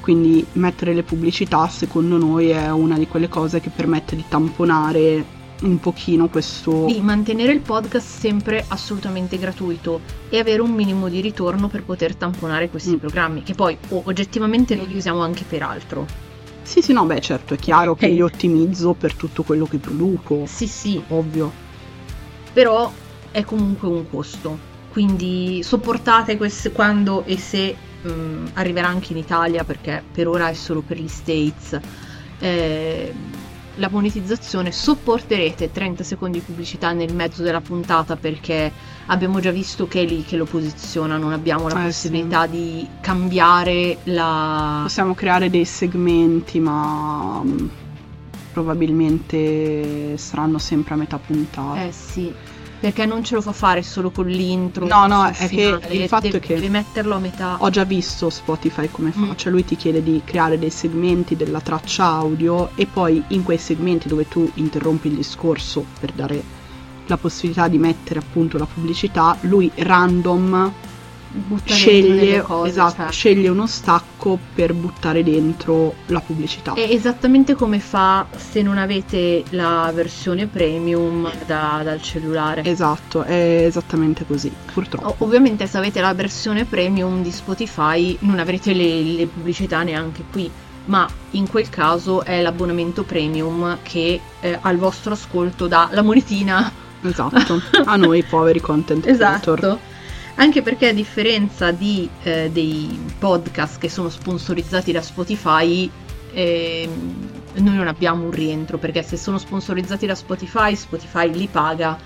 quindi 0.01 0.45
mettere 0.53 0.93
le 0.93 1.03
pubblicità 1.03 1.67
secondo 1.67 2.17
noi 2.17 2.49
è 2.49 2.69
una 2.71 2.97
di 2.97 3.07
quelle 3.07 3.27
cose 3.29 3.59
che 3.59 3.69
permette 3.69 4.15
di 4.15 4.23
tamponare 4.27 5.37
un 5.61 5.77
pochino 5.79 6.29
questo... 6.29 6.85
di 6.85 7.01
mantenere 7.01 7.51
il 7.51 7.59
podcast 7.59 8.07
sempre 8.19 8.63
assolutamente 8.69 9.37
gratuito 9.37 9.99
e 10.29 10.39
avere 10.39 10.61
un 10.61 10.71
minimo 10.71 11.09
di 11.09 11.19
ritorno 11.19 11.67
per 11.67 11.83
poter 11.83 12.15
tamponare 12.15 12.69
questi 12.69 12.91
Mm. 12.95 12.99
programmi, 12.99 13.43
che 13.43 13.53
poi 13.55 13.77
oh, 13.89 14.03
oggettivamente 14.05 14.75
noi 14.75 14.87
li 14.87 14.95
usiamo 14.95 15.21
anche 15.21 15.43
per 15.47 15.63
altro. 15.63 16.05
Sì, 16.63 16.81
sì, 16.81 16.93
no, 16.93 17.03
beh, 17.05 17.19
certo, 17.19 17.55
è 17.55 17.57
chiaro 17.57 17.95
che 17.95 18.07
li 18.07 18.21
ottimizzo 18.21 18.93
per 18.93 19.15
tutto 19.15 19.43
quello 19.43 19.65
che 19.65 19.79
produco, 19.79 20.43
Sì, 20.45 20.65
sì, 20.67 21.01
ovvio. 21.09 21.51
però 22.53 22.89
è 23.31 23.43
comunque 23.43 23.87
un 23.89 24.09
costo. 24.09 24.57
Quindi 24.91 25.61
sopportate 25.63 26.37
queste 26.37 26.71
quando 26.71 27.23
e 27.25 27.37
se 27.37 27.75
mm, 28.07 28.47
arriverà 28.53 28.87
anche 28.87 29.13
in 29.13 29.19
Italia, 29.19 29.63
perché 29.63 30.03
per 30.11 30.27
ora 30.27 30.49
è 30.49 30.53
solo 30.53 30.81
per 30.81 30.97
gli 30.99 31.07
States. 31.07 31.79
eh, 32.39 33.13
la 33.75 33.89
monetizzazione 33.89 34.71
sopporterete 34.71 35.71
30 35.71 36.03
secondi 36.03 36.39
di 36.39 36.43
pubblicità 36.45 36.91
nel 36.91 37.13
mezzo 37.13 37.43
della 37.43 37.61
puntata 37.61 38.17
perché 38.17 38.71
abbiamo 39.05 39.39
già 39.39 39.51
visto 39.51 39.87
che 39.87 40.01
è 40.01 40.05
lì 40.05 40.23
che 40.23 40.35
lo 40.35 40.45
posiziona, 40.45 41.17
non 41.17 41.31
abbiamo 41.31 41.69
la 41.69 41.81
Eh, 41.81 41.85
possibilità 41.85 42.45
di 42.45 42.85
cambiare 43.01 43.99
la... 44.03 44.81
Possiamo 44.83 45.13
creare 45.15 45.49
dei 45.49 45.65
segmenti, 45.65 46.59
ma 46.59 47.41
mm, 47.41 47.67
probabilmente 48.51 50.17
saranno 50.17 50.57
sempre 50.57 50.95
a 50.95 50.97
metà 50.97 51.17
puntata. 51.17 51.81
Eh 51.81 51.91
sì, 51.93 52.33
perché 52.79 53.05
non 53.05 53.23
ce 53.23 53.35
lo 53.35 53.41
fa 53.41 53.51
fare 53.51 53.83
solo 53.83 54.09
con 54.09 54.25
l'intro. 54.27 54.85
No, 54.87 55.05
no, 55.07 55.25
è 55.27 55.47
che 55.49 55.79
il 55.91 56.07
fatto 56.07 56.27
deve, 56.27 56.37
è 56.37 56.39
che- 56.41 56.53
Devi 56.55 56.69
metterlo 56.69 57.15
a 57.15 57.19
metà. 57.19 57.57
Ho 57.59 57.69
già 57.69 57.83
visto 57.83 58.29
Spotify 58.29 58.89
come 58.89 59.11
fa, 59.11 59.19
Mm. 59.19 59.31
cioè 59.35 59.51
lui 59.51 59.65
ti 59.65 59.75
chiede 59.75 60.01
di 60.01 60.21
creare 60.23 60.57
dei 60.57 60.69
segmenti 60.69 61.35
della 61.35 61.59
traccia 61.59 62.05
audio 62.05 62.69
e 62.75 62.85
poi 62.85 63.21
in 63.29 63.43
quei 63.43 63.57
segmenti 63.57 64.07
dove 64.07 64.27
tu 64.27 64.49
interrompi 64.55 65.07
il 65.09 65.15
discorso 65.15 65.85
per 65.99 66.11
dare 66.13 66.41
la 67.07 67.17
possibilità 67.17 67.67
di 67.67 67.77
mettere 67.79 68.19
appunto 68.19 68.57
la 68.57 68.67
pubblicità, 68.71 69.35
lui 69.41 69.69
random 69.75 70.71
sceglie, 71.65 72.41
cose, 72.41 72.69
esatto, 72.69 73.03
cioè. 73.03 73.11
sceglie 73.11 73.49
uno 73.49 73.67
stacco 73.67 74.39
per 74.55 74.73
buttare 74.73 75.23
dentro 75.23 75.93
la 76.07 76.19
pubblicità. 76.19 76.73
È 76.73 76.81
esattamente 76.81 77.53
come 77.53 77.79
fa 77.79 78.25
se 78.35 78.61
non 78.61 78.77
avete 78.77 79.43
la 79.49 79.91
versione 79.93 80.47
premium 80.47 81.29
da- 81.45 81.81
dal 81.83 82.01
cellulare. 82.01 82.63
Esatto, 82.63 83.23
è 83.23 83.63
esattamente 83.65 84.25
così, 84.25 84.51
purtroppo. 84.73 85.07
O- 85.07 85.15
ovviamente 85.25 85.67
se 85.67 85.77
avete 85.77 86.01
la 86.01 86.13
versione 86.13 86.65
premium 86.65 87.21
di 87.21 87.31
Spotify 87.31 88.17
non 88.21 88.39
avrete 88.39 88.73
le, 88.73 89.01
le 89.03 89.25
pubblicità 89.27 89.83
neanche 89.83 90.23
qui, 90.31 90.49
ma 90.85 91.07
in 91.31 91.47
quel 91.47 91.69
caso 91.69 92.23
è 92.23 92.41
l'abbonamento 92.41 93.03
premium 93.03 93.77
che 93.83 94.19
eh, 94.39 94.57
al 94.61 94.77
vostro 94.77 95.13
ascolto 95.13 95.67
dà 95.67 95.89
la 95.91 96.01
monetina. 96.01 96.71
Esatto, 97.01 97.61
a 97.85 97.95
noi 97.95 98.23
poveri 98.23 98.59
content 98.59 99.05
creator. 99.15 99.79
Anche 100.39 100.61
perché 100.61 100.87
a 100.87 100.93
differenza 100.93 101.71
di, 101.71 102.09
eh, 102.23 102.49
dei 102.49 102.97
podcast 103.19 103.77
che 103.77 103.89
sono 103.89 104.07
sponsorizzati 104.07 104.93
da 104.93 105.01
Spotify, 105.01 105.89
ehm, 106.31 107.29
noi 107.55 107.75
non 107.75 107.89
abbiamo 107.89 108.23
un 108.23 108.31
rientro 108.31 108.77
perché 108.77 109.03
se 109.03 109.17
sono 109.17 109.37
sponsorizzati 109.37 110.05
da 110.05 110.15
Spotify, 110.15 110.77
Spotify 110.77 111.29
li 111.29 111.49
paga 111.51 111.97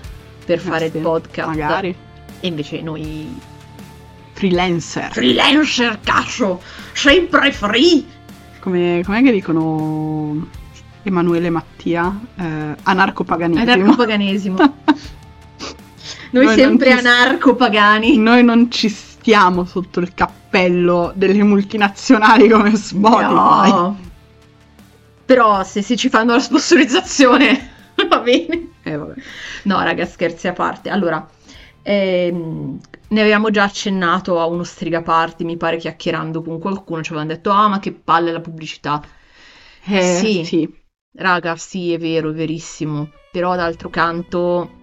per 0.44 0.58
fare 0.58 0.86
Eh 0.86 0.90
sì, 0.90 0.96
il 0.96 1.02
podcast. 1.04 1.48
Magari. 1.48 1.94
E 2.40 2.46
invece 2.48 2.82
noi 2.82 3.38
Freelancer. 4.32 5.12
freelancer, 5.12 6.00
cazzo, 6.02 6.60
sempre 6.92 7.52
free. 7.52 8.04
Come 8.58 9.02
com'è 9.04 9.22
che 9.22 9.30
dicono 9.30 10.48
Emanuele 11.04 11.46
e 11.46 11.50
Mattia? 11.50 12.20
Eh, 12.36 12.74
anarcopaganesimo. 12.82 13.62
Anarcopaganesimo. 13.72 14.56
Noi, 16.34 16.46
Noi 16.46 16.54
sempre 16.56 16.90
anarcopagani. 16.90 18.18
Noi 18.18 18.42
non 18.42 18.68
ci 18.68 18.88
stiamo 18.88 19.64
sotto 19.64 20.00
il 20.00 20.14
cappello 20.14 21.12
delle 21.14 21.44
multinazionali 21.44 22.48
come 22.48 22.74
Spotify. 22.74 23.70
No. 23.70 23.98
Però 25.24 25.62
se, 25.62 25.80
se 25.80 25.96
ci 25.96 26.08
fanno 26.08 26.32
la 26.32 26.40
sponsorizzazione 26.40 27.70
va 28.08 28.18
bene. 28.18 28.70
Eh. 28.82 28.98
No, 29.62 29.80
raga, 29.82 30.04
scherzi 30.06 30.48
a 30.48 30.52
parte. 30.52 30.90
Allora, 30.90 31.24
ehm, 31.82 32.80
ne 33.08 33.20
avevamo 33.20 33.50
già 33.50 33.62
accennato 33.62 34.40
a 34.40 34.46
uno 34.46 34.64
striga 34.64 35.02
party, 35.02 35.44
mi 35.44 35.56
pare 35.56 35.76
chiacchierando 35.76 36.42
con 36.42 36.58
qualcuno, 36.58 37.00
ci 37.02 37.12
avevano 37.12 37.32
detto, 37.32 37.50
ah, 37.50 37.68
ma 37.68 37.78
che 37.78 37.92
palle 37.92 38.32
la 38.32 38.40
pubblicità. 38.40 39.00
Eh, 39.84 40.16
Sì. 40.16 40.44
sì. 40.44 40.82
Raga, 41.16 41.54
sì, 41.54 41.92
è 41.92 41.98
vero, 41.98 42.30
è 42.30 42.32
verissimo. 42.32 43.10
Però 43.30 43.54
d'altro 43.54 43.88
canto, 43.88 44.82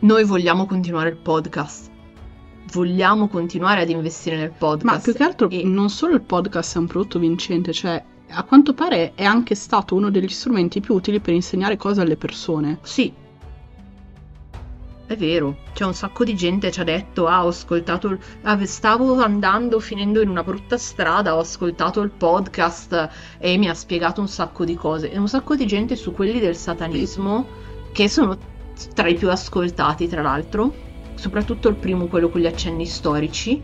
noi 0.00 0.24
vogliamo 0.24 0.66
continuare 0.66 1.10
il 1.10 1.16
podcast. 1.16 1.90
Vogliamo 2.72 3.28
continuare 3.28 3.82
ad 3.82 3.88
investire 3.90 4.36
nel 4.36 4.50
podcast. 4.50 4.84
Ma 4.84 4.98
più 4.98 5.14
che 5.14 5.22
altro 5.22 5.48
E- 5.48 5.62
non 5.64 5.88
solo 5.88 6.14
il 6.14 6.22
podcast 6.22 6.76
è 6.76 6.78
un 6.78 6.86
prodotto 6.86 7.18
vincente, 7.18 7.72
cioè 7.72 8.02
a 8.28 8.42
quanto 8.42 8.74
pare 8.74 9.12
è 9.14 9.24
anche 9.24 9.54
stato 9.54 9.94
uno 9.94 10.10
degli 10.10 10.28
strumenti 10.28 10.80
più 10.80 10.94
utili 10.94 11.20
per 11.20 11.32
insegnare 11.32 11.76
cose 11.76 12.00
alle 12.00 12.16
persone. 12.16 12.78
Sì. 12.82 13.12
È 15.06 15.14
vero, 15.16 15.58
c'è 15.72 15.84
un 15.84 15.94
sacco 15.94 16.24
di 16.24 16.34
gente 16.34 16.66
che 16.66 16.72
ci 16.72 16.80
ha 16.80 16.84
detto, 16.84 17.28
ah, 17.28 17.44
ho 17.44 17.48
ascoltato, 17.48 18.08
il- 18.08 18.18
ah, 18.42 18.66
stavo 18.66 19.22
andando, 19.22 19.78
finendo 19.78 20.20
in 20.20 20.28
una 20.28 20.42
brutta 20.42 20.76
strada, 20.76 21.36
ho 21.36 21.38
ascoltato 21.38 22.00
il 22.00 22.10
podcast 22.10 23.08
e 23.38 23.56
mi 23.56 23.68
ha 23.68 23.74
spiegato 23.74 24.20
un 24.20 24.26
sacco 24.26 24.64
di 24.64 24.74
cose. 24.74 25.12
E 25.12 25.16
un 25.16 25.28
sacco 25.28 25.54
di 25.54 25.64
gente 25.64 25.94
su 25.94 26.12
quelli 26.12 26.40
del 26.40 26.56
satanismo, 26.56 27.46
che 27.92 28.08
sono 28.08 28.36
tra 28.94 29.08
i 29.08 29.14
più 29.14 29.30
ascoltati, 29.30 30.08
tra 30.08 30.22
l'altro, 30.22 30.74
soprattutto 31.14 31.68
il 31.68 31.76
primo, 31.76 32.06
quello 32.06 32.28
con 32.28 32.40
gli 32.40 32.46
accenni 32.46 32.86
storici, 32.86 33.62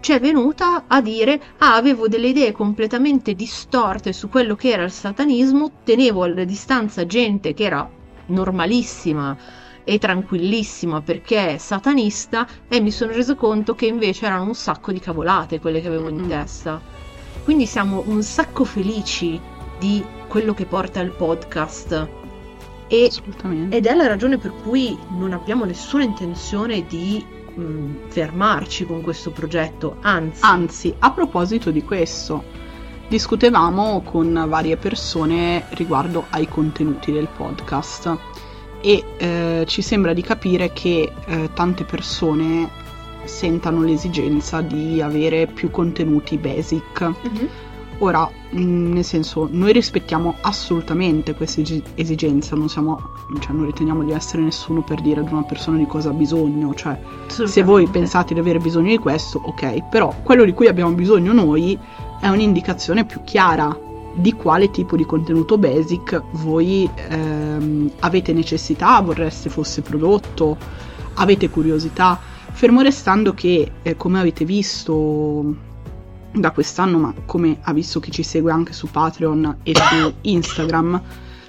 ci 0.00 0.12
è 0.12 0.20
venuta 0.20 0.84
a 0.86 1.00
dire, 1.00 1.40
ah, 1.58 1.74
avevo 1.74 2.06
delle 2.06 2.28
idee 2.28 2.52
completamente 2.52 3.34
distorte 3.34 4.12
su 4.12 4.28
quello 4.28 4.54
che 4.54 4.70
era 4.70 4.84
il 4.84 4.92
satanismo, 4.92 5.80
tenevo 5.82 6.22
alla 6.22 6.44
distanza 6.44 7.06
gente 7.06 7.54
che 7.54 7.64
era 7.64 7.90
normalissima 8.26 9.36
e 9.82 9.98
tranquillissima 9.98 11.00
perché 11.00 11.54
è 11.54 11.58
satanista 11.58 12.46
e 12.68 12.80
mi 12.80 12.90
sono 12.90 13.12
reso 13.12 13.36
conto 13.36 13.74
che 13.74 13.86
invece 13.86 14.26
erano 14.26 14.44
un 14.44 14.54
sacco 14.54 14.92
di 14.92 14.98
cavolate 15.00 15.60
quelle 15.60 15.80
che 15.80 15.86
avevo 15.88 16.08
in 16.08 16.18
Mm. 16.22 16.28
testa. 16.28 16.80
Quindi 17.42 17.66
siamo 17.66 18.02
un 18.06 18.22
sacco 18.22 18.64
felici 18.64 19.40
di 19.78 20.04
quello 20.26 20.54
che 20.54 20.66
porta 20.66 21.00
il 21.00 21.12
podcast 21.12 22.08
e 22.88 23.10
ed 23.70 23.86
è 23.86 23.94
la 23.94 24.06
ragione 24.06 24.38
per 24.38 24.52
cui 24.62 24.96
non 25.18 25.32
abbiamo 25.32 25.64
nessuna 25.64 26.04
intenzione 26.04 26.86
di 26.86 27.24
mh, 27.54 28.08
fermarci 28.08 28.86
con 28.86 29.00
questo 29.00 29.30
progetto, 29.30 29.96
anzi, 30.02 30.40
Anzi, 30.42 30.94
a 30.98 31.10
proposito 31.10 31.70
di 31.70 31.82
questo, 31.82 32.44
discutevamo 33.08 34.02
con 34.02 34.46
varie 34.48 34.76
persone 34.76 35.64
riguardo 35.70 36.26
ai 36.30 36.48
contenuti 36.48 37.12
del 37.12 37.28
podcast 37.34 38.16
e 38.80 39.04
eh, 39.16 39.64
ci 39.66 39.82
sembra 39.82 40.12
di 40.12 40.22
capire 40.22 40.72
che 40.72 41.12
eh, 41.26 41.50
tante 41.54 41.84
persone 41.84 42.84
sentano 43.24 43.82
l'esigenza 43.82 44.60
di 44.60 45.00
avere 45.00 45.46
più 45.46 45.70
contenuti 45.70 46.38
basic. 46.38 47.00
Mhm. 47.00 47.48
Ora, 47.98 48.28
mh, 48.50 48.92
nel 48.92 49.04
senso, 49.04 49.48
noi 49.50 49.72
rispettiamo 49.72 50.36
assolutamente 50.42 51.34
questa 51.34 51.62
esi- 51.62 51.82
esigenza, 51.94 52.54
non 52.54 52.68
siamo, 52.68 52.98
cioè 53.40 53.52
non 53.52 53.64
riteniamo 53.64 54.02
di 54.02 54.12
essere 54.12 54.42
nessuno 54.42 54.82
per 54.82 55.00
dire 55.00 55.20
ad 55.20 55.32
una 55.32 55.44
persona 55.44 55.78
di 55.78 55.86
cosa 55.86 56.10
ha 56.10 56.12
bisogno, 56.12 56.74
cioè 56.74 57.00
se 57.26 57.62
voi 57.62 57.86
pensate 57.86 58.34
di 58.34 58.40
avere 58.40 58.58
bisogno 58.58 58.90
di 58.90 58.98
questo, 58.98 59.40
ok, 59.42 59.88
però 59.88 60.14
quello 60.22 60.44
di 60.44 60.52
cui 60.52 60.68
abbiamo 60.68 60.92
bisogno 60.92 61.32
noi 61.32 61.78
è 62.20 62.28
un'indicazione 62.28 63.06
più 63.06 63.22
chiara 63.24 63.84
di 64.14 64.32
quale 64.32 64.70
tipo 64.70 64.96
di 64.96 65.04
contenuto 65.04 65.58
basic 65.58 66.22
voi 66.32 66.88
ehm, 67.08 67.90
avete 68.00 68.32
necessità, 68.32 69.00
vorreste 69.00 69.50
fosse 69.50 69.82
prodotto, 69.82 70.56
avete 71.14 71.48
curiosità, 71.48 72.18
fermo 72.52 72.80
restando 72.80 73.34
che, 73.34 73.70
eh, 73.82 73.96
come 73.96 74.18
avete 74.18 74.44
visto 74.44 75.54
da 76.36 76.50
quest'anno, 76.50 76.98
ma 76.98 77.14
come 77.24 77.58
ha 77.62 77.72
visto 77.72 78.00
chi 78.00 78.10
ci 78.10 78.22
segue 78.22 78.52
anche 78.52 78.72
su 78.72 78.88
Patreon 78.90 79.58
e 79.62 79.74
su 79.74 80.14
Instagram, 80.22 81.02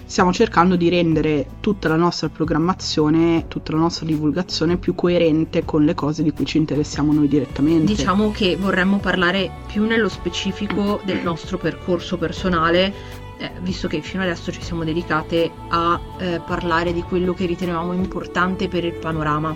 stiamo 0.06 0.32
cercando 0.32 0.78
di 0.78 0.88
rendere 0.90 1.46
tutta 1.60 1.90
la 1.90 1.98
nostra 1.98 2.30
programmazione, 2.30 3.46
tutta 3.48 3.74
la 3.74 3.80
nostra 3.80 4.06
divulgazione 4.06 4.78
più 4.78 4.96
coerente 4.96 5.66
con 5.66 5.84
le 5.84 5.94
cose 5.94 6.24
di 6.24 6.32
cui 6.32 6.46
ci 6.46 6.58
interessiamo 6.58 7.12
noi 7.12 7.28
direttamente. 7.28 7.94
Diciamo 7.94 8.32
che 8.32 8.56
vorremmo 8.56 8.98
parlare 8.98 9.52
più 9.68 9.86
nello 9.86 10.10
specifico 10.10 11.02
del 11.04 11.20
nostro 11.22 11.58
percorso 11.58 12.18
personale, 12.18 12.94
eh, 13.38 13.52
visto 13.62 13.88
che 13.88 14.02
fino 14.02 14.24
adesso 14.24 14.52
ci 14.52 14.62
siamo 14.62 14.84
dedicate 14.84 15.52
a 15.68 16.00
eh, 16.18 16.42
parlare 16.46 16.94
di 16.94 17.02
quello 17.02 17.34
che 17.34 17.46
ritenevamo 17.46 17.92
importante 17.94 18.70
per 18.70 18.86
il 18.86 18.94
panorama. 18.94 19.54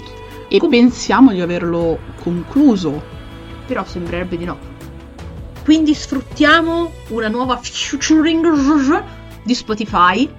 E 0.49 0.59
Com- 0.59 0.69
pensiamo 0.69 1.31
di 1.31 1.39
averlo 1.39 1.97
concluso. 2.21 3.19
Però 3.65 3.85
sembrerebbe 3.85 4.37
di 4.37 4.43
no. 4.43 4.70
Quindi 5.63 5.93
sfruttiamo 5.93 6.91
una 7.09 7.27
nuova 7.27 7.57
featuring 7.57 9.03
di 9.43 9.53
Spotify. 9.53 10.29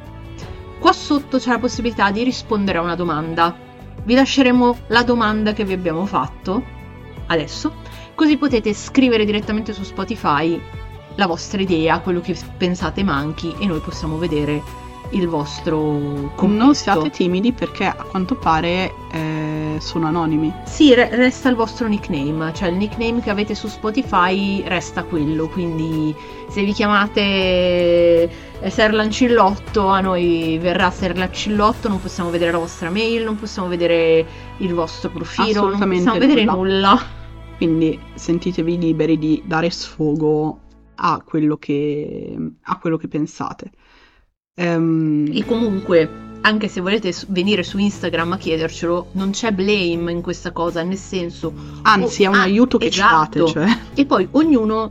Qua 0.78 0.92
sotto 0.92 1.38
c'è 1.38 1.50
la 1.50 1.58
possibilità 1.58 2.10
di 2.10 2.24
rispondere 2.24 2.78
a 2.78 2.82
una 2.82 2.96
domanda. 2.96 3.56
Vi 4.04 4.14
lasceremo 4.14 4.78
la 4.88 5.04
domanda 5.04 5.52
che 5.52 5.64
vi 5.64 5.72
abbiamo 5.72 6.06
fatto 6.06 6.80
adesso, 7.26 7.72
così 8.14 8.36
potete 8.36 8.74
scrivere 8.74 9.24
direttamente 9.24 9.72
su 9.72 9.84
Spotify 9.84 10.60
la 11.16 11.26
vostra 11.26 11.60
idea, 11.60 12.00
quello 12.00 12.20
che 12.20 12.36
pensate 12.56 13.02
manchi 13.04 13.54
e 13.58 13.66
noi 13.66 13.80
possiamo 13.80 14.18
vedere 14.18 14.81
il 15.12 15.28
vostro 15.28 16.32
commento. 16.34 16.64
Non 16.64 16.74
siate 16.74 17.10
timidi 17.10 17.52
perché 17.52 17.84
a 17.84 17.94
quanto 17.94 18.34
pare 18.36 18.92
eh, 19.12 19.76
sono 19.78 20.06
anonimi. 20.06 20.52
Sì, 20.64 20.94
re- 20.94 21.14
resta 21.14 21.48
il 21.48 21.56
vostro 21.56 21.86
nickname, 21.86 22.52
cioè 22.54 22.68
il 22.68 22.76
nickname 22.76 23.20
che 23.20 23.30
avete 23.30 23.54
su 23.54 23.68
Spotify 23.68 24.62
resta 24.66 25.04
quello, 25.04 25.48
quindi 25.48 26.14
se 26.48 26.62
vi 26.62 26.72
chiamate 26.72 27.20
eh, 27.20 28.70
Serlancillotto 28.70 29.86
a 29.86 30.00
noi 30.00 30.58
verrà 30.60 30.90
Serlancillotto, 30.90 31.88
non 31.88 32.00
possiamo 32.00 32.30
vedere 32.30 32.52
la 32.52 32.58
vostra 32.58 32.90
mail, 32.90 33.24
non 33.24 33.36
possiamo 33.36 33.68
vedere 33.68 34.26
il 34.58 34.74
vostro 34.74 35.10
profilo, 35.10 35.68
non 35.68 35.88
possiamo 35.88 36.18
vedere 36.18 36.44
nulla. 36.44 36.54
nulla. 36.90 37.02
Quindi 37.56 37.98
sentitevi 38.14 38.78
liberi 38.78 39.18
di 39.18 39.42
dare 39.44 39.70
sfogo 39.70 40.58
a 40.96 41.22
quello 41.24 41.56
che, 41.56 42.36
a 42.62 42.78
quello 42.78 42.96
che 42.96 43.08
pensate. 43.08 43.70
Um... 44.54 45.30
E 45.32 45.44
comunque, 45.46 46.08
anche 46.42 46.68
se 46.68 46.82
volete 46.82 47.14
venire 47.28 47.62
su 47.62 47.78
Instagram 47.78 48.32
a 48.32 48.36
chiedercelo, 48.36 49.08
non 49.12 49.30
c'è 49.30 49.50
blame 49.52 50.12
in 50.12 50.20
questa 50.20 50.52
cosa, 50.52 50.82
nel 50.82 50.98
senso... 50.98 51.52
Anzi, 51.82 52.22
oh, 52.22 52.26
è 52.26 52.28
un 52.28 52.34
ah, 52.34 52.42
aiuto 52.42 52.76
che 52.78 52.86
esatto. 52.86 53.46
ci 53.46 53.54
date. 53.54 53.72
Cioè. 53.72 53.78
E 53.94 54.04
poi 54.06 54.28
ognuno 54.32 54.90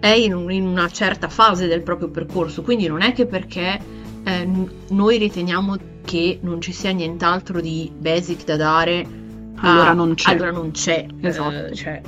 è 0.00 0.08
in, 0.08 0.34
un, 0.34 0.50
in, 0.50 0.66
una 0.66 0.88
certa 0.88 1.28
fase 1.28 1.66
del 1.66 1.82
proprio 1.82 2.08
percorso, 2.08 2.62
quindi 2.62 2.86
non 2.86 3.02
è 3.02 3.12
che 3.12 3.26
perché 3.26 3.78
eh, 4.22 4.48
noi 4.88 5.18
riteniamo 5.18 5.76
che 6.04 6.38
non 6.42 6.60
ci 6.60 6.72
sia 6.72 6.90
nient'altro 6.90 7.60
di 7.60 7.90
basic 7.96 8.44
da 8.44 8.56
dare, 8.56 9.06
allora 9.56 9.90
ah, 9.90 9.94
non 9.94 10.14
c'è. 10.14 10.32
Allora 10.32 10.50
non 10.50 10.70
c'è. 10.70 11.06
Esatto. 11.20 11.66
Eh, 11.66 11.74
cioè. 11.74 12.00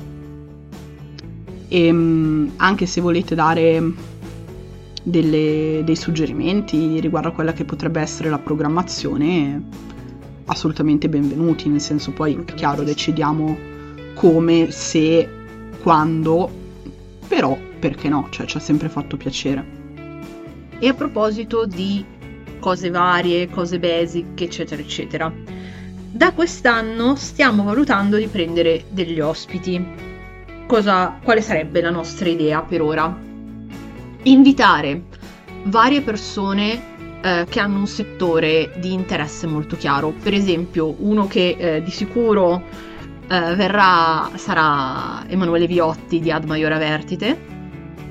E, 1.67 1.85
ehm, 1.85 2.53
anche 2.57 2.85
se 2.85 3.01
volete 3.01 3.35
dare 3.35 3.81
delle, 5.07 5.83
dei 5.85 5.95
suggerimenti 5.95 6.99
riguardo 6.99 7.29
a 7.29 7.31
quella 7.31 7.53
che 7.53 7.63
potrebbe 7.63 8.01
essere 8.01 8.29
la 8.29 8.39
programmazione, 8.39 9.63
assolutamente 10.45 11.07
benvenuti, 11.07 11.69
nel 11.69 11.79
senso 11.79 12.11
poi 12.11 12.37
è 12.45 12.53
chiaro 12.53 12.83
decidiamo 12.83 13.57
come, 14.13 14.69
se, 14.69 15.29
quando, 15.81 16.51
però 17.25 17.57
perché 17.79 18.09
no, 18.09 18.27
cioè 18.31 18.45
ci 18.47 18.57
ha 18.57 18.59
sempre 18.59 18.89
fatto 18.89 19.15
piacere. 19.15 19.75
E 20.77 20.87
a 20.89 20.93
proposito 20.93 21.65
di 21.65 22.03
cose 22.59 22.89
varie, 22.89 23.49
cose 23.49 23.79
basic, 23.79 24.41
eccetera, 24.41 24.81
eccetera, 24.81 25.33
da 26.11 26.33
quest'anno 26.33 27.15
stiamo 27.15 27.63
valutando 27.63 28.17
di 28.17 28.27
prendere 28.27 28.83
degli 28.89 29.21
ospiti. 29.21 29.81
Cosa, 30.67 31.17
quale 31.23 31.41
sarebbe 31.41 31.79
la 31.79 31.91
nostra 31.91 32.27
idea 32.27 32.61
per 32.61 32.81
ora? 32.81 33.26
Invitare 34.31 35.03
varie 35.65 36.01
persone 36.01 36.95
eh, 37.21 37.45
che 37.49 37.59
hanno 37.59 37.79
un 37.79 37.87
settore 37.87 38.71
di 38.79 38.93
interesse 38.93 39.47
molto 39.47 39.75
chiaro. 39.75 40.13
Per 40.21 40.33
esempio, 40.33 40.95
uno 40.99 41.27
che 41.27 41.55
eh, 41.57 41.83
di 41.83 41.91
sicuro 41.91 42.61
eh, 43.27 43.55
verrà 43.55 44.29
sarà 44.35 45.23
Emanuele 45.27 45.67
Viotti 45.67 46.19
di 46.19 46.31
Ad 46.31 46.45
Maiora 46.45 46.77
Vertite, 46.77 47.37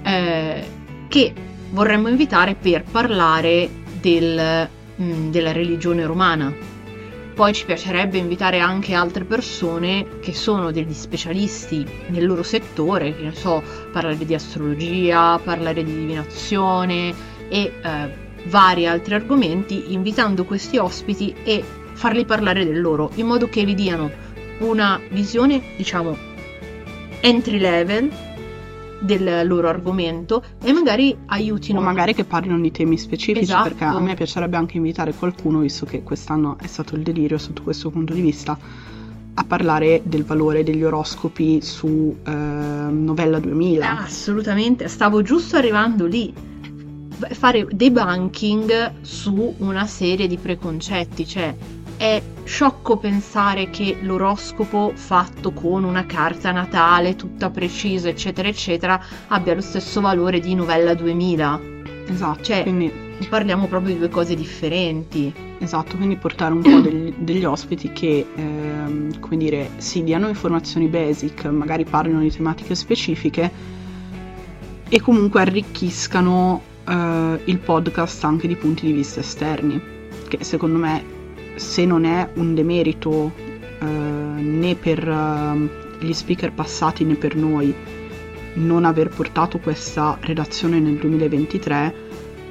eh, 0.02 0.64
che 1.08 1.32
vorremmo 1.70 2.08
invitare 2.08 2.54
per 2.54 2.84
parlare 2.84 3.68
del, 4.00 4.68
mh, 4.96 5.04
mm, 5.04 5.30
della 5.30 5.52
religione 5.52 6.04
romana 6.04 6.75
poi 7.36 7.52
ci 7.52 7.66
piacerebbe 7.66 8.16
invitare 8.16 8.60
anche 8.60 8.94
altre 8.94 9.24
persone 9.24 10.20
che 10.20 10.32
sono 10.32 10.72
degli 10.72 10.94
specialisti 10.94 11.86
nel 12.06 12.24
loro 12.24 12.42
settore, 12.42 13.14
che 13.14 13.24
ne 13.24 13.34
so, 13.34 13.62
parlare 13.92 14.16
di 14.16 14.32
astrologia, 14.32 15.38
parlare 15.44 15.84
di 15.84 15.94
divinazione 15.94 17.14
e 17.50 17.72
eh, 17.82 18.14
vari 18.44 18.86
altri 18.86 19.16
argomenti, 19.16 19.92
invitando 19.92 20.46
questi 20.46 20.78
ospiti 20.78 21.34
e 21.44 21.62
farli 21.92 22.24
parlare 22.24 22.64
del 22.64 22.80
loro, 22.80 23.10
in 23.16 23.26
modo 23.26 23.50
che 23.50 23.66
vi 23.66 23.74
diano 23.74 24.10
una 24.60 24.98
visione, 25.10 25.60
diciamo, 25.76 26.16
entry 27.20 27.58
level 27.58 28.25
del 29.00 29.46
loro 29.46 29.68
argomento 29.68 30.42
e 30.62 30.72
magari 30.72 31.16
aiutino. 31.26 31.80
O 31.80 31.82
magari 31.82 32.14
che 32.14 32.24
parlino 32.24 32.58
di 32.58 32.70
temi 32.70 32.98
specifici, 32.98 33.44
esatto. 33.44 33.68
perché 33.68 33.84
a 33.84 33.98
me 34.00 34.14
piacerebbe 34.14 34.56
anche 34.56 34.76
invitare 34.76 35.12
qualcuno, 35.12 35.60
visto 35.60 35.86
che 35.86 36.02
quest'anno 36.02 36.56
è 36.58 36.66
stato 36.66 36.96
il 36.96 37.02
delirio 37.02 37.38
sotto 37.38 37.62
questo 37.62 37.90
punto 37.90 38.12
di 38.12 38.20
vista, 38.20 38.58
a 39.38 39.44
parlare 39.44 40.00
del 40.04 40.24
valore 40.24 40.62
degli 40.62 40.82
oroscopi 40.82 41.60
su 41.60 42.16
eh, 42.24 42.30
Novella 42.30 43.38
2000. 43.38 43.86
Ah, 43.88 44.02
assolutamente, 44.02 44.88
stavo 44.88 45.22
giusto 45.22 45.56
arrivando 45.56 46.06
lì. 46.06 46.32
Fare 47.18 47.66
debunking 47.70 48.92
su 49.00 49.54
una 49.58 49.86
serie 49.86 50.26
di 50.26 50.36
preconcetti, 50.36 51.26
cioè 51.26 51.54
è 51.96 52.22
sciocco 52.44 52.98
pensare 52.98 53.70
che 53.70 53.96
l'oroscopo 54.02 54.92
fatto 54.94 55.52
con 55.52 55.84
una 55.84 56.04
carta 56.04 56.52
natale 56.52 57.16
tutta 57.16 57.48
precisa, 57.48 58.08
eccetera, 58.08 58.48
eccetera, 58.48 59.02
abbia 59.28 59.54
lo 59.54 59.62
stesso 59.62 60.00
valore 60.00 60.40
di 60.40 60.54
novella 60.54 60.94
2000. 60.94 61.60
Esatto, 62.08 62.42
cioè, 62.42 62.62
quindi 62.62 62.92
parliamo 63.28 63.66
proprio 63.66 63.94
di 63.94 63.98
due 63.98 64.10
cose 64.10 64.34
differenti. 64.34 65.32
Esatto, 65.58 65.96
quindi 65.96 66.16
portare 66.16 66.52
un 66.52 66.60
po' 66.60 66.80
degli, 66.80 67.14
degli 67.16 67.44
ospiti 67.44 67.90
che, 67.92 68.26
ehm, 68.34 69.18
come 69.20 69.36
dire, 69.38 69.70
si 69.78 70.04
diano 70.04 70.28
informazioni 70.28 70.86
basic, 70.88 71.46
magari 71.46 71.84
parlino 71.84 72.20
di 72.20 72.30
tematiche 72.30 72.74
specifiche 72.74 73.50
e 74.88 75.00
comunque 75.00 75.40
arricchiscano 75.40 76.74
eh, 76.88 77.40
il 77.44 77.58
podcast 77.58 78.24
anche 78.24 78.48
di 78.48 78.56
punti 78.56 78.86
di 78.86 78.92
vista 78.92 79.20
esterni, 79.20 79.80
che 80.28 80.42
secondo 80.44 80.78
me 80.78 81.04
se 81.56 81.84
non 81.84 82.04
è 82.04 82.28
un 82.34 82.54
demerito 82.54 83.32
eh, 83.80 83.84
né 83.84 84.74
per 84.74 85.06
eh, 85.06 86.04
gli 86.04 86.12
speaker 86.12 86.52
passati 86.52 87.04
né 87.04 87.14
per 87.14 87.34
noi 87.34 87.74
non 88.54 88.84
aver 88.84 89.08
portato 89.08 89.58
questa 89.58 90.16
redazione 90.20 90.78
nel 90.80 90.96
2023, 90.96 91.94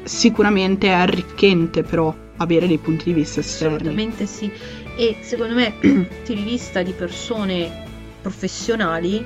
sicuramente 0.03 0.87
è 0.87 0.91
arricchente 0.91 1.83
però 1.83 2.13
avere 2.37 2.67
dei 2.67 2.77
punti 2.77 3.05
di 3.05 3.13
vista 3.13 3.39
esterni. 3.39 3.75
Assolutamente 3.75 4.25
sì. 4.25 4.51
E 4.97 5.17
secondo 5.21 5.55
me 5.55 5.73
punti 5.79 6.35
di 6.35 6.43
vista 6.43 6.83
di 6.83 6.91
persone 6.91 7.83
professionali 8.21 9.25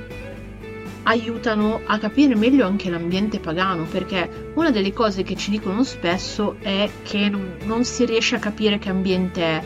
aiutano 1.04 1.80
a 1.84 1.98
capire 1.98 2.34
meglio 2.34 2.66
anche 2.66 2.90
l'ambiente 2.90 3.38
pagano, 3.38 3.84
perché 3.84 4.52
una 4.54 4.70
delle 4.70 4.92
cose 4.92 5.22
che 5.22 5.36
ci 5.36 5.50
dicono 5.50 5.82
spesso 5.84 6.56
è 6.60 6.88
che 7.02 7.28
non, 7.28 7.56
non 7.64 7.84
si 7.84 8.04
riesce 8.04 8.36
a 8.36 8.38
capire 8.38 8.78
che 8.78 8.90
ambiente 8.90 9.42
è, 9.42 9.62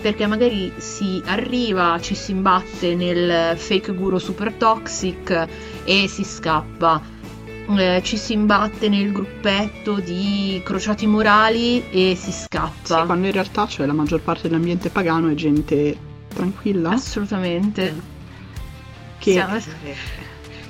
perché 0.00 0.26
magari 0.26 0.72
si 0.76 1.20
arriva, 1.26 1.98
ci 2.00 2.14
si 2.14 2.30
imbatte 2.30 2.94
nel 2.94 3.56
fake 3.56 3.92
guru 3.94 4.18
super 4.18 4.52
toxic 4.52 5.46
e 5.84 6.06
si 6.08 6.24
scappa. 6.24 7.02
eh, 7.76 8.00
ci 8.02 8.16
si 8.16 8.32
imbatte 8.32 8.88
nel 8.88 9.12
gruppetto 9.12 9.94
di 10.00 10.60
crociati 10.64 11.06
morali 11.06 11.84
e 11.90 12.14
si 12.16 12.32
scappa. 12.32 13.00
Sì, 13.00 13.06
quando 13.06 13.26
in 13.26 13.32
realtà 13.32 13.66
cioè, 13.66 13.86
la 13.86 13.92
maggior 13.92 14.20
parte 14.20 14.48
dell'ambiente 14.48 14.88
pagano 14.88 15.28
è 15.28 15.34
gente 15.34 15.96
tranquilla. 16.28 16.90
Assolutamente. 16.90 18.16
Che 19.18 19.32
Siamo, 19.32 19.58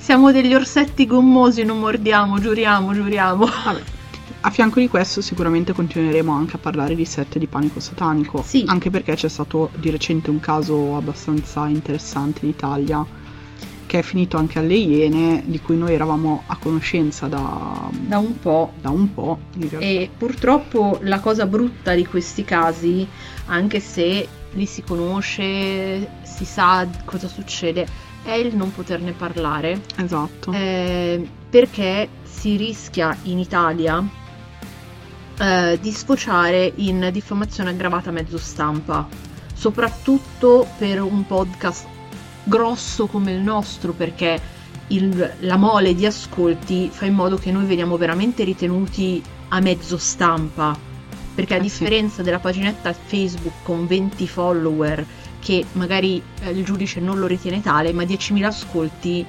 siamo 0.09 0.31
degli 0.31 0.55
orsetti 0.55 1.05
gommosi, 1.05 1.61
non 1.63 1.77
mordiamo, 1.77 2.39
giuriamo, 2.39 2.93
giuriamo. 2.95 3.45
Vabbè. 3.45 3.81
A 4.41 4.49
fianco 4.49 4.79
di 4.79 4.87
questo 4.87 5.21
sicuramente 5.21 5.71
continueremo 5.71 6.31
anche 6.33 6.55
a 6.55 6.57
parlare 6.57 6.95
di 6.95 7.05
sette 7.05 7.37
di 7.37 7.45
panico 7.45 7.79
satanico, 7.79 8.41
Sì. 8.43 8.63
anche 8.65 8.89
perché 8.89 9.13
c'è 9.13 9.27
stato 9.29 9.69
di 9.75 9.91
recente 9.91 10.31
un 10.31 10.39
caso 10.39 10.95
abbastanza 10.95 11.67
interessante 11.67 12.39
in 12.45 12.49
Italia 12.49 13.05
che 13.85 13.99
è 13.99 14.01
finito 14.01 14.37
anche 14.37 14.57
alle 14.57 14.73
Iene, 14.73 15.43
di 15.45 15.59
cui 15.61 15.77
noi 15.77 15.93
eravamo 15.93 16.41
a 16.47 16.57
conoscenza 16.57 17.27
da, 17.27 17.87
Da 17.91 18.17
un 18.17 18.39
po'. 18.39 18.71
da 18.81 18.89
un 18.89 19.13
po'. 19.13 19.37
E 19.77 20.09
purtroppo 20.17 20.97
la 21.03 21.19
cosa 21.19 21.45
brutta 21.45 21.93
di 21.93 22.07
questi 22.07 22.43
casi, 22.43 23.07
anche 23.45 23.79
se 23.79 24.27
li 24.53 24.65
si 24.65 24.81
conosce, 24.81 26.09
si 26.23 26.45
sa 26.45 26.87
cosa 27.05 27.27
succede, 27.27 28.07
è 28.29 28.35
il 28.35 28.55
non 28.55 28.73
poterne 28.73 29.11
parlare. 29.11 29.81
Esatto. 29.97 30.51
Eh, 30.51 31.27
perché 31.49 32.07
si 32.23 32.55
rischia 32.55 33.15
in 33.23 33.39
Italia 33.39 34.03
eh, 35.39 35.77
di 35.81 35.91
sfociare 35.91 36.71
in 36.75 37.09
diffamazione 37.11 37.69
aggravata 37.69 38.09
a 38.09 38.13
mezzo 38.13 38.37
stampa, 38.37 39.07
soprattutto 39.53 40.67
per 40.77 41.01
un 41.01 41.25
podcast 41.25 41.85
grosso 42.43 43.07
come 43.07 43.31
il 43.31 43.39
nostro, 43.39 43.93
perché 43.93 44.39
il- 44.87 45.33
la 45.39 45.55
mole 45.57 45.95
di 45.95 46.05
ascolti 46.05 46.89
fa 46.91 47.05
in 47.05 47.13
modo 47.13 47.37
che 47.37 47.51
noi 47.51 47.65
veniamo 47.65 47.95
veramente 47.97 48.43
ritenuti 48.43 49.21
a 49.49 49.59
mezzo 49.59 49.97
stampa. 49.97 50.75
Perché 51.35 51.53
a 51.53 51.57
Eh 51.57 51.61
differenza 51.61 52.21
della 52.21 52.39
paginetta 52.39 52.91
Facebook 52.91 53.63
con 53.63 53.87
20 53.87 54.27
follower, 54.27 55.05
che 55.39 55.65
magari 55.73 56.21
eh, 56.41 56.51
il 56.51 56.63
giudice 56.63 56.99
non 56.99 57.19
lo 57.19 57.27
ritiene 57.27 57.61
tale, 57.61 57.93
ma 57.93 58.03
10.000 58.03 58.43
ascolti 58.43 59.25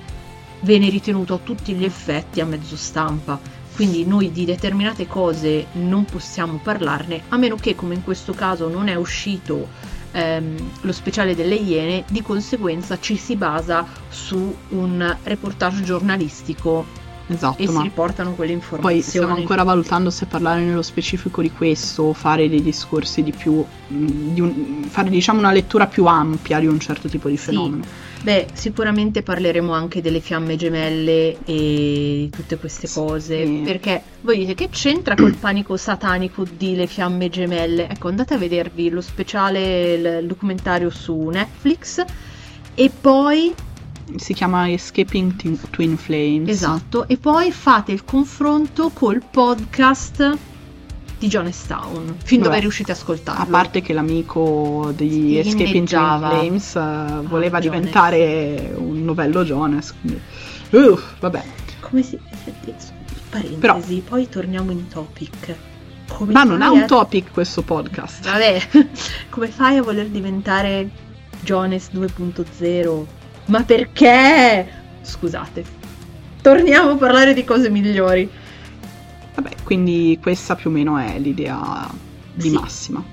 viene 0.60 0.88
ritenuto 0.88 1.34
a 1.34 1.38
tutti 1.42 1.72
gli 1.74 1.84
effetti 1.84 2.40
a 2.40 2.46
mezzo 2.46 2.76
stampa. 2.76 3.38
Quindi 3.74 4.04
noi 4.04 4.30
di 4.30 4.44
determinate 4.44 5.06
cose 5.06 5.66
non 5.72 6.04
possiamo 6.04 6.60
parlarne, 6.62 7.22
a 7.28 7.36
meno 7.36 7.56
che, 7.56 7.74
come 7.74 7.94
in 7.94 8.04
questo 8.04 8.34
caso, 8.34 8.68
non 8.68 8.88
è 8.88 8.94
uscito 8.94 9.68
ehm, 10.12 10.70
lo 10.82 10.92
speciale 10.92 11.34
delle 11.34 11.54
Iene, 11.54 12.04
di 12.08 12.20
conseguenza 12.22 12.98
ci 13.00 13.16
si 13.16 13.36
basa 13.36 13.86
su 14.08 14.54
un 14.70 15.16
reportage 15.22 15.82
giornalistico 15.82 16.98
esatto, 17.32 17.62
e 17.62 17.66
si 17.66 17.80
riportano 17.82 18.32
quelle 18.34 18.52
poi 18.52 18.60
informazioni. 18.60 19.02
stiamo 19.02 19.34
ancora 19.34 19.62
valutando 19.62 20.10
se 20.10 20.26
parlare 20.26 20.62
nello 20.62 20.82
specifico 20.82 21.42
di 21.42 21.50
questo 21.50 22.02
o 22.04 22.12
fare 22.12 22.48
dei 22.48 22.62
discorsi 22.62 23.22
di 23.22 23.32
più, 23.32 23.54
mh, 23.54 24.04
di 24.32 24.40
un- 24.40 24.84
fare 24.88 25.10
diciamo 25.10 25.38
una 25.38 25.52
lettura 25.52 25.86
più 25.86 26.06
ampia 26.06 26.58
di 26.60 26.66
un 26.66 26.78
certo 26.80 27.08
tipo 27.08 27.28
di 27.28 27.36
Sì. 27.36 27.44
fenomeno. 27.44 27.84
Beh, 28.22 28.48
sicuramente 28.52 29.22
parleremo 29.22 29.72
anche 29.72 30.02
delle 30.02 30.20
fiamme 30.20 30.56
gemelle 30.56 31.38
e 31.44 32.24
di 32.24 32.30
tutte 32.30 32.58
queste 32.58 32.86
cose. 32.86 33.46
Sì. 33.46 33.62
Perché 33.64 34.02
voi 34.20 34.36
dite 34.38 34.54
che 34.54 34.68
c'entra 34.70 35.14
col 35.14 35.34
panico 35.40 35.76
satanico 35.78 36.44
di 36.56 36.74
le 36.76 36.86
fiamme 36.86 37.30
gemelle? 37.30 37.88
Ecco, 37.88 38.08
andate 38.08 38.34
a 38.34 38.36
vedervi 38.38 38.90
lo 38.90 39.00
speciale, 39.00 39.94
il 40.20 40.26
documentario 40.26 40.90
su 40.90 41.28
Netflix. 41.32 42.04
E 42.74 42.90
poi, 43.00 43.54
Si 44.16 44.34
chiama 44.34 44.70
Escaping 44.70 45.34
Twin- 45.70 45.96
Flames. 45.96 46.48
esatto, 46.48 47.06
e 47.08 47.16
poi 47.16 47.50
fate 47.52 47.92
il 47.92 48.04
confronto 48.04 48.90
col 48.92 49.22
podcast 49.28 50.36
di 51.18 51.28
Jonestown. 51.28 52.16
Fin 52.24 52.38
dove 52.38 52.48
Vabbè, 52.50 52.60
riuscite 52.60 52.92
a 52.92 52.94
ascoltarlo. 52.94 53.42
A 53.42 53.46
parte 53.46 53.82
che 53.82 53.92
l'amico 53.92 54.92
di 54.96 55.38
Escaping 55.38 55.86
Twin. 55.86 56.18
Flames 56.18 56.76
eh, 56.76 57.20
voleva 57.26 57.58
Jones. 57.60 57.76
diventare 57.78 58.72
un 58.76 59.04
novello 59.04 59.44
Jonas. 59.44 59.94
Quindi... 60.00 60.20
Uh, 60.70 60.98
vabbè. 61.20 61.42
Come 61.80 62.02
si... 62.02 62.18
Parentesi, 63.28 64.00
poi 64.00 64.28
torniamo 64.28 64.70
in 64.72 64.88
topic. 64.88 65.54
Come 66.08 66.32
Ma 66.32 66.42
non 66.42 66.62
ha 66.62 66.70
un 66.72 66.80
a- 66.80 66.86
topic 66.86 67.30
questo 67.32 67.62
podcast. 67.62 68.24
Vabbè, 68.24 68.88
come 69.30 69.46
fai 69.48 69.76
a 69.76 69.82
voler 69.82 70.08
diventare 70.08 70.88
Jones 71.42 71.90
2.0? 71.94 73.04
Ma 73.50 73.62
perché? 73.64 74.66
Scusate. 75.02 75.64
Torniamo 76.40 76.90
a 76.92 76.96
parlare 76.96 77.34
di 77.34 77.44
cose 77.44 77.68
migliori. 77.68 78.28
Vabbè, 79.34 79.50
quindi 79.64 80.18
questa 80.22 80.54
più 80.54 80.70
o 80.70 80.72
meno 80.72 80.96
è 80.98 81.18
l'idea 81.18 81.88
di 82.32 82.48
Sì. 82.48 82.54
massima. 82.54 83.04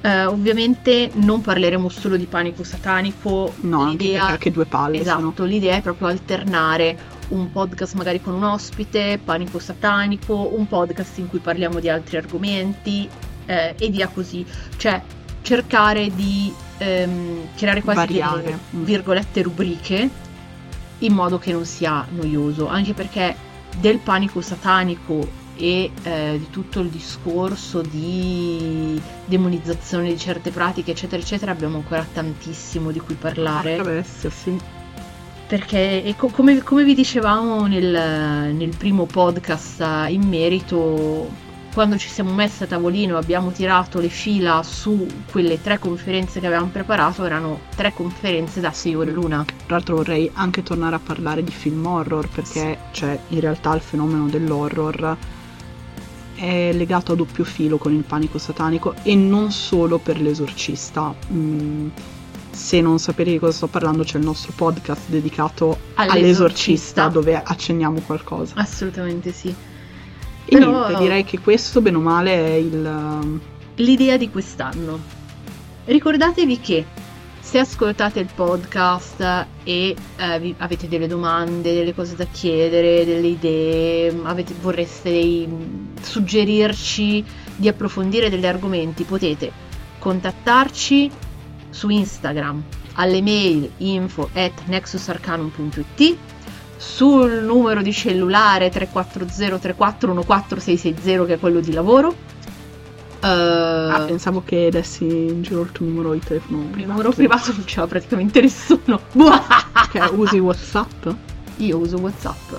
Eh, 0.00 0.24
ovviamente 0.26 1.10
non 1.14 1.40
parleremo 1.40 1.88
solo 1.88 2.16
di 2.16 2.26
panico 2.26 2.62
satanico. 2.62 3.54
No, 3.60 3.80
anche 3.82 4.04
l'idea- 4.04 4.26
perché 4.26 4.38
che 4.44 4.50
due 4.50 4.66
palle 4.66 4.98
Esatto, 5.00 5.32
sono. 5.34 5.48
l'idea 5.48 5.76
è 5.76 5.80
proprio 5.80 6.08
alternare 6.08 6.98
un 7.28 7.50
podcast 7.50 7.94
magari 7.94 8.20
con 8.20 8.34
un 8.34 8.42
ospite, 8.42 9.18
panico 9.24 9.58
satanico, 9.58 10.50
un 10.54 10.66
podcast 10.68 11.16
in 11.18 11.28
cui 11.28 11.38
parliamo 11.38 11.80
di 11.80 11.88
altri 11.88 12.16
argomenti 12.18 13.08
eh, 13.46 13.74
e 13.78 13.88
via 13.88 14.08
così. 14.08 14.44
Cioè 14.76 15.00
cercare 15.40 16.10
di 16.14 16.52
ehm, 16.78 17.48
creare 17.56 17.82
quasi 17.82 17.98
Variare. 17.98 18.42
delle 18.42 18.58
Mm. 18.76 18.84
virgolette 18.84 19.42
rubriche 19.42 20.10
in 20.98 21.12
modo 21.12 21.38
che 21.38 21.52
non 21.52 21.64
sia 21.64 22.06
noioso, 22.10 22.68
anche 22.68 22.94
perché 22.94 23.34
del 23.78 23.98
panico 23.98 24.40
satanico 24.40 25.42
e 25.56 25.90
eh, 26.02 26.36
di 26.38 26.50
tutto 26.50 26.80
il 26.80 26.88
discorso 26.88 27.80
di 27.80 29.00
demonizzazione 29.24 30.08
di 30.08 30.18
certe 30.18 30.50
pratiche 30.50 30.90
eccetera 30.92 31.20
eccetera 31.22 31.52
abbiamo 31.52 31.76
ancora 31.76 32.04
tantissimo 32.12 32.90
di 32.90 32.98
cui 32.98 33.14
parlare 33.14 33.80
bestia, 33.80 34.30
sì. 34.30 34.58
perché 35.46 36.12
co- 36.16 36.28
come, 36.28 36.60
come 36.62 36.82
vi 36.84 36.94
dicevamo 36.94 37.66
nel, 37.66 38.52
nel 38.54 38.76
primo 38.76 39.04
podcast 39.06 39.80
eh, 39.80 40.12
in 40.12 40.22
merito, 40.26 41.30
quando 41.74 41.98
ci 41.98 42.08
siamo 42.08 42.32
messi 42.32 42.62
a 42.62 42.66
tavolino 42.66 43.16
e 43.16 43.18
abbiamo 43.18 43.50
tirato 43.50 43.98
le 43.98 44.08
fila 44.08 44.62
su 44.62 45.06
quelle 45.30 45.60
tre 45.60 45.80
conferenze 45.80 46.38
che 46.38 46.46
avevamo 46.46 46.68
preparato, 46.68 47.24
erano 47.24 47.62
tre 47.74 47.92
conferenze 47.92 48.60
da 48.60 48.70
6 48.70 48.94
ore 48.94 49.10
l'una. 49.10 49.44
Tra 49.44 49.74
l'altro 49.74 49.96
vorrei 49.96 50.30
anche 50.34 50.62
tornare 50.62 50.94
a 50.94 51.00
parlare 51.00 51.42
di 51.42 51.50
film 51.50 51.84
horror 51.84 52.28
perché 52.28 52.78
cioè, 52.92 53.18
in 53.28 53.40
realtà 53.40 53.74
il 53.74 53.80
fenomeno 53.80 54.28
dell'horror 54.28 55.16
è 56.36 56.72
legato 56.72 57.12
a 57.12 57.16
doppio 57.16 57.42
filo 57.42 57.76
con 57.76 57.92
il 57.92 58.02
panico 58.02 58.38
satanico 58.38 58.94
e 59.02 59.16
non 59.16 59.50
solo 59.50 59.98
per 59.98 60.20
l'esorcista. 60.20 61.12
Mm, 61.32 61.88
se 62.52 62.80
non 62.80 63.00
sapete 63.00 63.32
di 63.32 63.38
cosa 63.40 63.52
sto 63.52 63.66
parlando 63.66 64.04
c'è 64.04 64.18
il 64.18 64.24
nostro 64.24 64.52
podcast 64.54 65.08
dedicato 65.08 65.76
all'esorcista, 65.94 67.08
dove 67.08 67.34
accenniamo 67.34 67.98
qualcosa. 68.06 68.54
Assolutamente 68.58 69.32
sì. 69.32 69.72
E 70.46 70.56
Però- 70.58 70.86
niente, 70.88 71.02
direi 71.02 71.24
che 71.24 71.38
questo 71.40 71.80
bene 71.80 71.96
o 71.96 72.00
male 72.00 72.32
è 72.34 72.52
il... 72.54 73.40
L'idea 73.76 74.16
di 74.16 74.30
quest'anno. 74.30 74.98
Ricordatevi 75.86 76.60
che 76.60 76.84
se 77.40 77.58
ascoltate 77.58 78.20
il 78.20 78.28
podcast 78.34 79.20
e 79.64 79.94
eh, 80.16 80.40
vi- 80.40 80.54
avete 80.58 80.88
delle 80.88 81.06
domande, 81.06 81.74
delle 81.74 81.94
cose 81.94 82.14
da 82.16 82.24
chiedere, 82.30 83.04
delle 83.04 83.26
idee, 83.26 84.16
avete- 84.22 84.54
vorreste 84.60 85.10
dei- 85.10 85.48
suggerirci 86.00 87.24
di 87.56 87.68
approfondire 87.68 88.30
degli 88.30 88.46
argomenti, 88.46 89.04
potete 89.04 89.50
contattarci 89.98 91.10
su 91.70 91.88
Instagram 91.88 92.62
alle 92.94 93.20
mail 93.22 93.70
info 93.78 94.28
at 94.34 94.52
nexusarcanum.it 94.66 96.16
sul 96.76 97.42
numero 97.44 97.82
di 97.82 97.92
cellulare 97.92 98.70
34034146660 98.70 101.26
che 101.26 101.34
è 101.34 101.38
quello 101.38 101.60
di 101.60 101.72
lavoro 101.72 102.14
Eh, 103.22 103.26
Ah, 103.26 104.04
pensavo 104.06 104.42
che 104.44 104.68
dessi 104.70 105.04
in 105.06 105.42
giro 105.42 105.62
il 105.62 105.72
tuo 105.72 105.86
numero 105.86 106.12
di 106.12 106.20
telefono 106.20 106.60
il 106.62 106.66
privato. 106.68 106.90
numero 106.92 107.10
privato 107.12 107.52
non 107.52 107.64
c'era 107.64 107.86
praticamente 107.86 108.40
nessuno. 108.40 109.00
Che 109.90 110.00
usi 110.12 110.38
Whatsapp? 110.38 111.08
Io 111.56 111.78
uso 111.78 111.96
WhatsApp. 111.98 112.52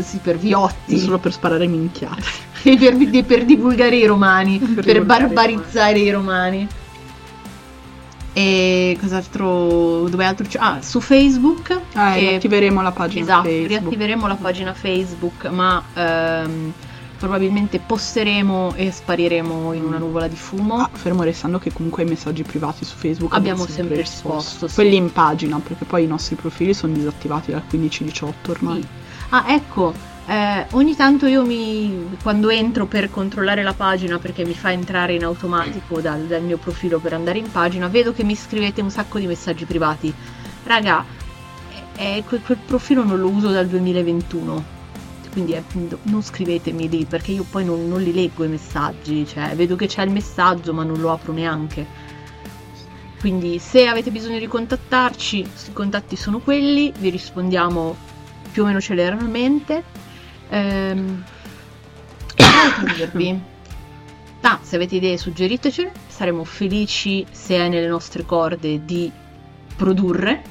Sì, 0.00 0.18
per 0.18 0.36
viotti. 0.38 0.98
Solo 0.98 1.18
per 1.18 1.32
sparare 1.32 1.66
minchiate. 1.66 2.22
E 2.64 2.76
per, 2.78 3.24
per 3.24 3.44
divulgare 3.44 3.96
i 3.96 4.06
romani. 4.06 4.58
Per 4.60 4.84
per, 4.84 4.96
i 4.96 5.00
barbarizzare 5.00 5.98
i 5.98 6.10
romani. 6.10 6.66
E 8.34 8.96
cos'altro? 9.00 10.08
Dove 10.08 10.24
altro 10.24 10.46
c'è? 10.46 10.58
Ah, 10.60 10.80
su 10.80 11.00
Facebook. 11.00 11.78
Ah, 11.94 12.16
E- 12.16 12.20
riattiveremo 12.20 12.80
la 12.80 12.92
pagina 12.92 13.22
Esatto, 13.22 13.42
Facebook. 13.48 13.68
riattiveremo 13.68 14.26
la 14.26 14.36
pagina 14.36 14.72
Facebook, 14.72 15.44
ma 15.46 15.82
ehm, 15.94 16.72
probabilmente 17.18 17.78
posteremo 17.78 18.72
e 18.74 18.90
spariremo 18.90 19.72
in 19.74 19.84
una 19.84 19.98
nuvola 19.98 20.28
di 20.28 20.36
fumo. 20.36 20.78
Ah, 20.78 20.90
fermo 20.92 21.22
restando 21.22 21.58
che 21.58 21.72
comunque 21.72 22.02
ai 22.02 22.08
messaggi 22.08 22.42
privati 22.42 22.84
su 22.84 22.96
Facebook 22.96 23.34
Abbiamo 23.34 23.66
sempre 23.66 23.96
risposto, 23.96 24.66
sì. 24.66 24.74
Quelli 24.74 24.96
in 24.96 25.12
pagina, 25.12 25.58
perché 25.58 25.84
poi 25.84 26.04
i 26.04 26.06
nostri 26.06 26.34
profili 26.34 26.72
sono 26.72 26.94
disattivati 26.94 27.50
dal 27.50 27.62
15-18 27.70 28.50
ormai. 28.50 28.80
Sì. 28.80 28.88
Ah, 29.28 29.44
ecco, 29.48 29.92
Eh, 30.24 30.66
ogni 30.70 30.94
tanto 30.94 31.26
io 31.26 31.44
mi, 31.44 32.16
quando 32.22 32.48
entro 32.48 32.86
per 32.86 33.10
controllare 33.10 33.62
la 33.62 33.72
pagina 33.72 34.18
perché 34.18 34.44
mi 34.44 34.54
fa 34.54 34.70
entrare 34.70 35.14
in 35.14 35.24
automatico 35.24 36.00
dal, 36.00 36.22
dal 36.22 36.42
mio 36.42 36.58
profilo 36.58 37.00
per 37.00 37.12
andare 37.12 37.38
in 37.38 37.50
pagina, 37.50 37.88
vedo 37.88 38.12
che 38.12 38.22
mi 38.22 38.36
scrivete 38.36 38.80
un 38.80 38.90
sacco 38.90 39.18
di 39.18 39.26
messaggi 39.26 39.64
privati. 39.64 40.14
Raga, 40.64 41.04
eh, 41.96 42.22
quel, 42.26 42.40
quel 42.40 42.58
profilo 42.64 43.04
non 43.04 43.18
lo 43.18 43.28
uso 43.28 43.50
dal 43.50 43.66
2021 43.66 44.80
quindi 45.32 45.54
eh, 45.54 45.64
non 46.02 46.22
scrivetemi 46.22 46.90
lì 46.90 47.06
perché 47.06 47.32
io 47.32 47.44
poi 47.48 47.64
non, 47.64 47.88
non, 47.88 48.02
li 48.02 48.12
leggo 48.12 48.44
i 48.44 48.48
messaggi, 48.48 49.26
cioè 49.26 49.54
vedo 49.56 49.76
che 49.76 49.86
c'è 49.86 50.02
il 50.04 50.10
messaggio 50.10 50.74
ma 50.74 50.84
non 50.84 51.00
lo 51.00 51.10
apro 51.10 51.32
neanche. 51.32 51.86
Quindi 53.18 53.58
se 53.58 53.86
avete 53.86 54.10
bisogno 54.10 54.38
di 54.38 54.46
contattarci, 54.46 55.38
i 55.38 55.72
contatti 55.72 56.16
sono 56.16 56.40
quelli, 56.40 56.92
vi 56.98 57.08
rispondiamo 57.08 57.96
più 58.50 58.62
o 58.62 58.66
meno 58.66 58.80
celermente. 58.80 59.82
Ehm, 60.52 61.24
dirvi? 62.96 63.40
Ah, 64.44 64.58
se 64.60 64.74
avete 64.74 64.96
idee 64.96 65.16
suggeritecele, 65.16 65.92
saremo 66.08 66.42
felici 66.42 67.24
se 67.30 67.58
è 67.58 67.68
nelle 67.68 67.86
nostre 67.86 68.24
corde 68.24 68.84
di 68.84 69.08
produrre 69.76 70.42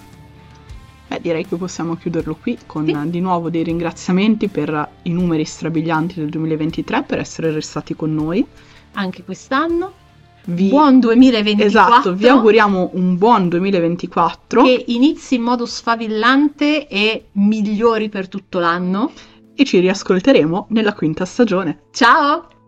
Beh, 1.12 1.20
direi 1.20 1.46
che 1.46 1.58
possiamo 1.58 1.98
chiuderlo 1.98 2.38
qui 2.40 2.58
con 2.66 2.86
sì. 2.86 3.10
di 3.10 3.20
nuovo 3.20 3.50
dei 3.50 3.64
ringraziamenti 3.64 4.48
per 4.48 4.92
i 5.02 5.10
numeri 5.10 5.44
strabilianti 5.44 6.22
del 6.22 6.30
2023 6.30 7.04
per 7.04 7.20
essere 7.20 7.52
restati 7.52 7.98
con 7.98 8.16
noi. 8.16 8.46
Anche 8.94 9.22
quest'anno. 9.26 9.92
Vi... 10.46 10.70
Buon 10.70 11.02
2024. 11.02 11.66
Esatto, 11.66 12.14
vi 12.14 12.30
auguriamo 12.30 12.92
un 12.94 13.18
buon 13.18 13.50
2024. 13.50 14.64
Che 14.64 14.86
inizi 14.88 15.36
in 15.36 15.42
modo 15.42 15.66
sfavillante 15.66 16.88
e 16.88 17.26
migliori 17.34 18.08
per 18.08 18.30
tutto 18.30 18.60
l'anno. 18.60 19.12
E 19.62 19.64
ci 19.64 19.78
riascolteremo 19.78 20.70
nella 20.70 20.96
quinta 20.96 21.24
stagione. 21.24 21.84
Ciao! 21.92 22.61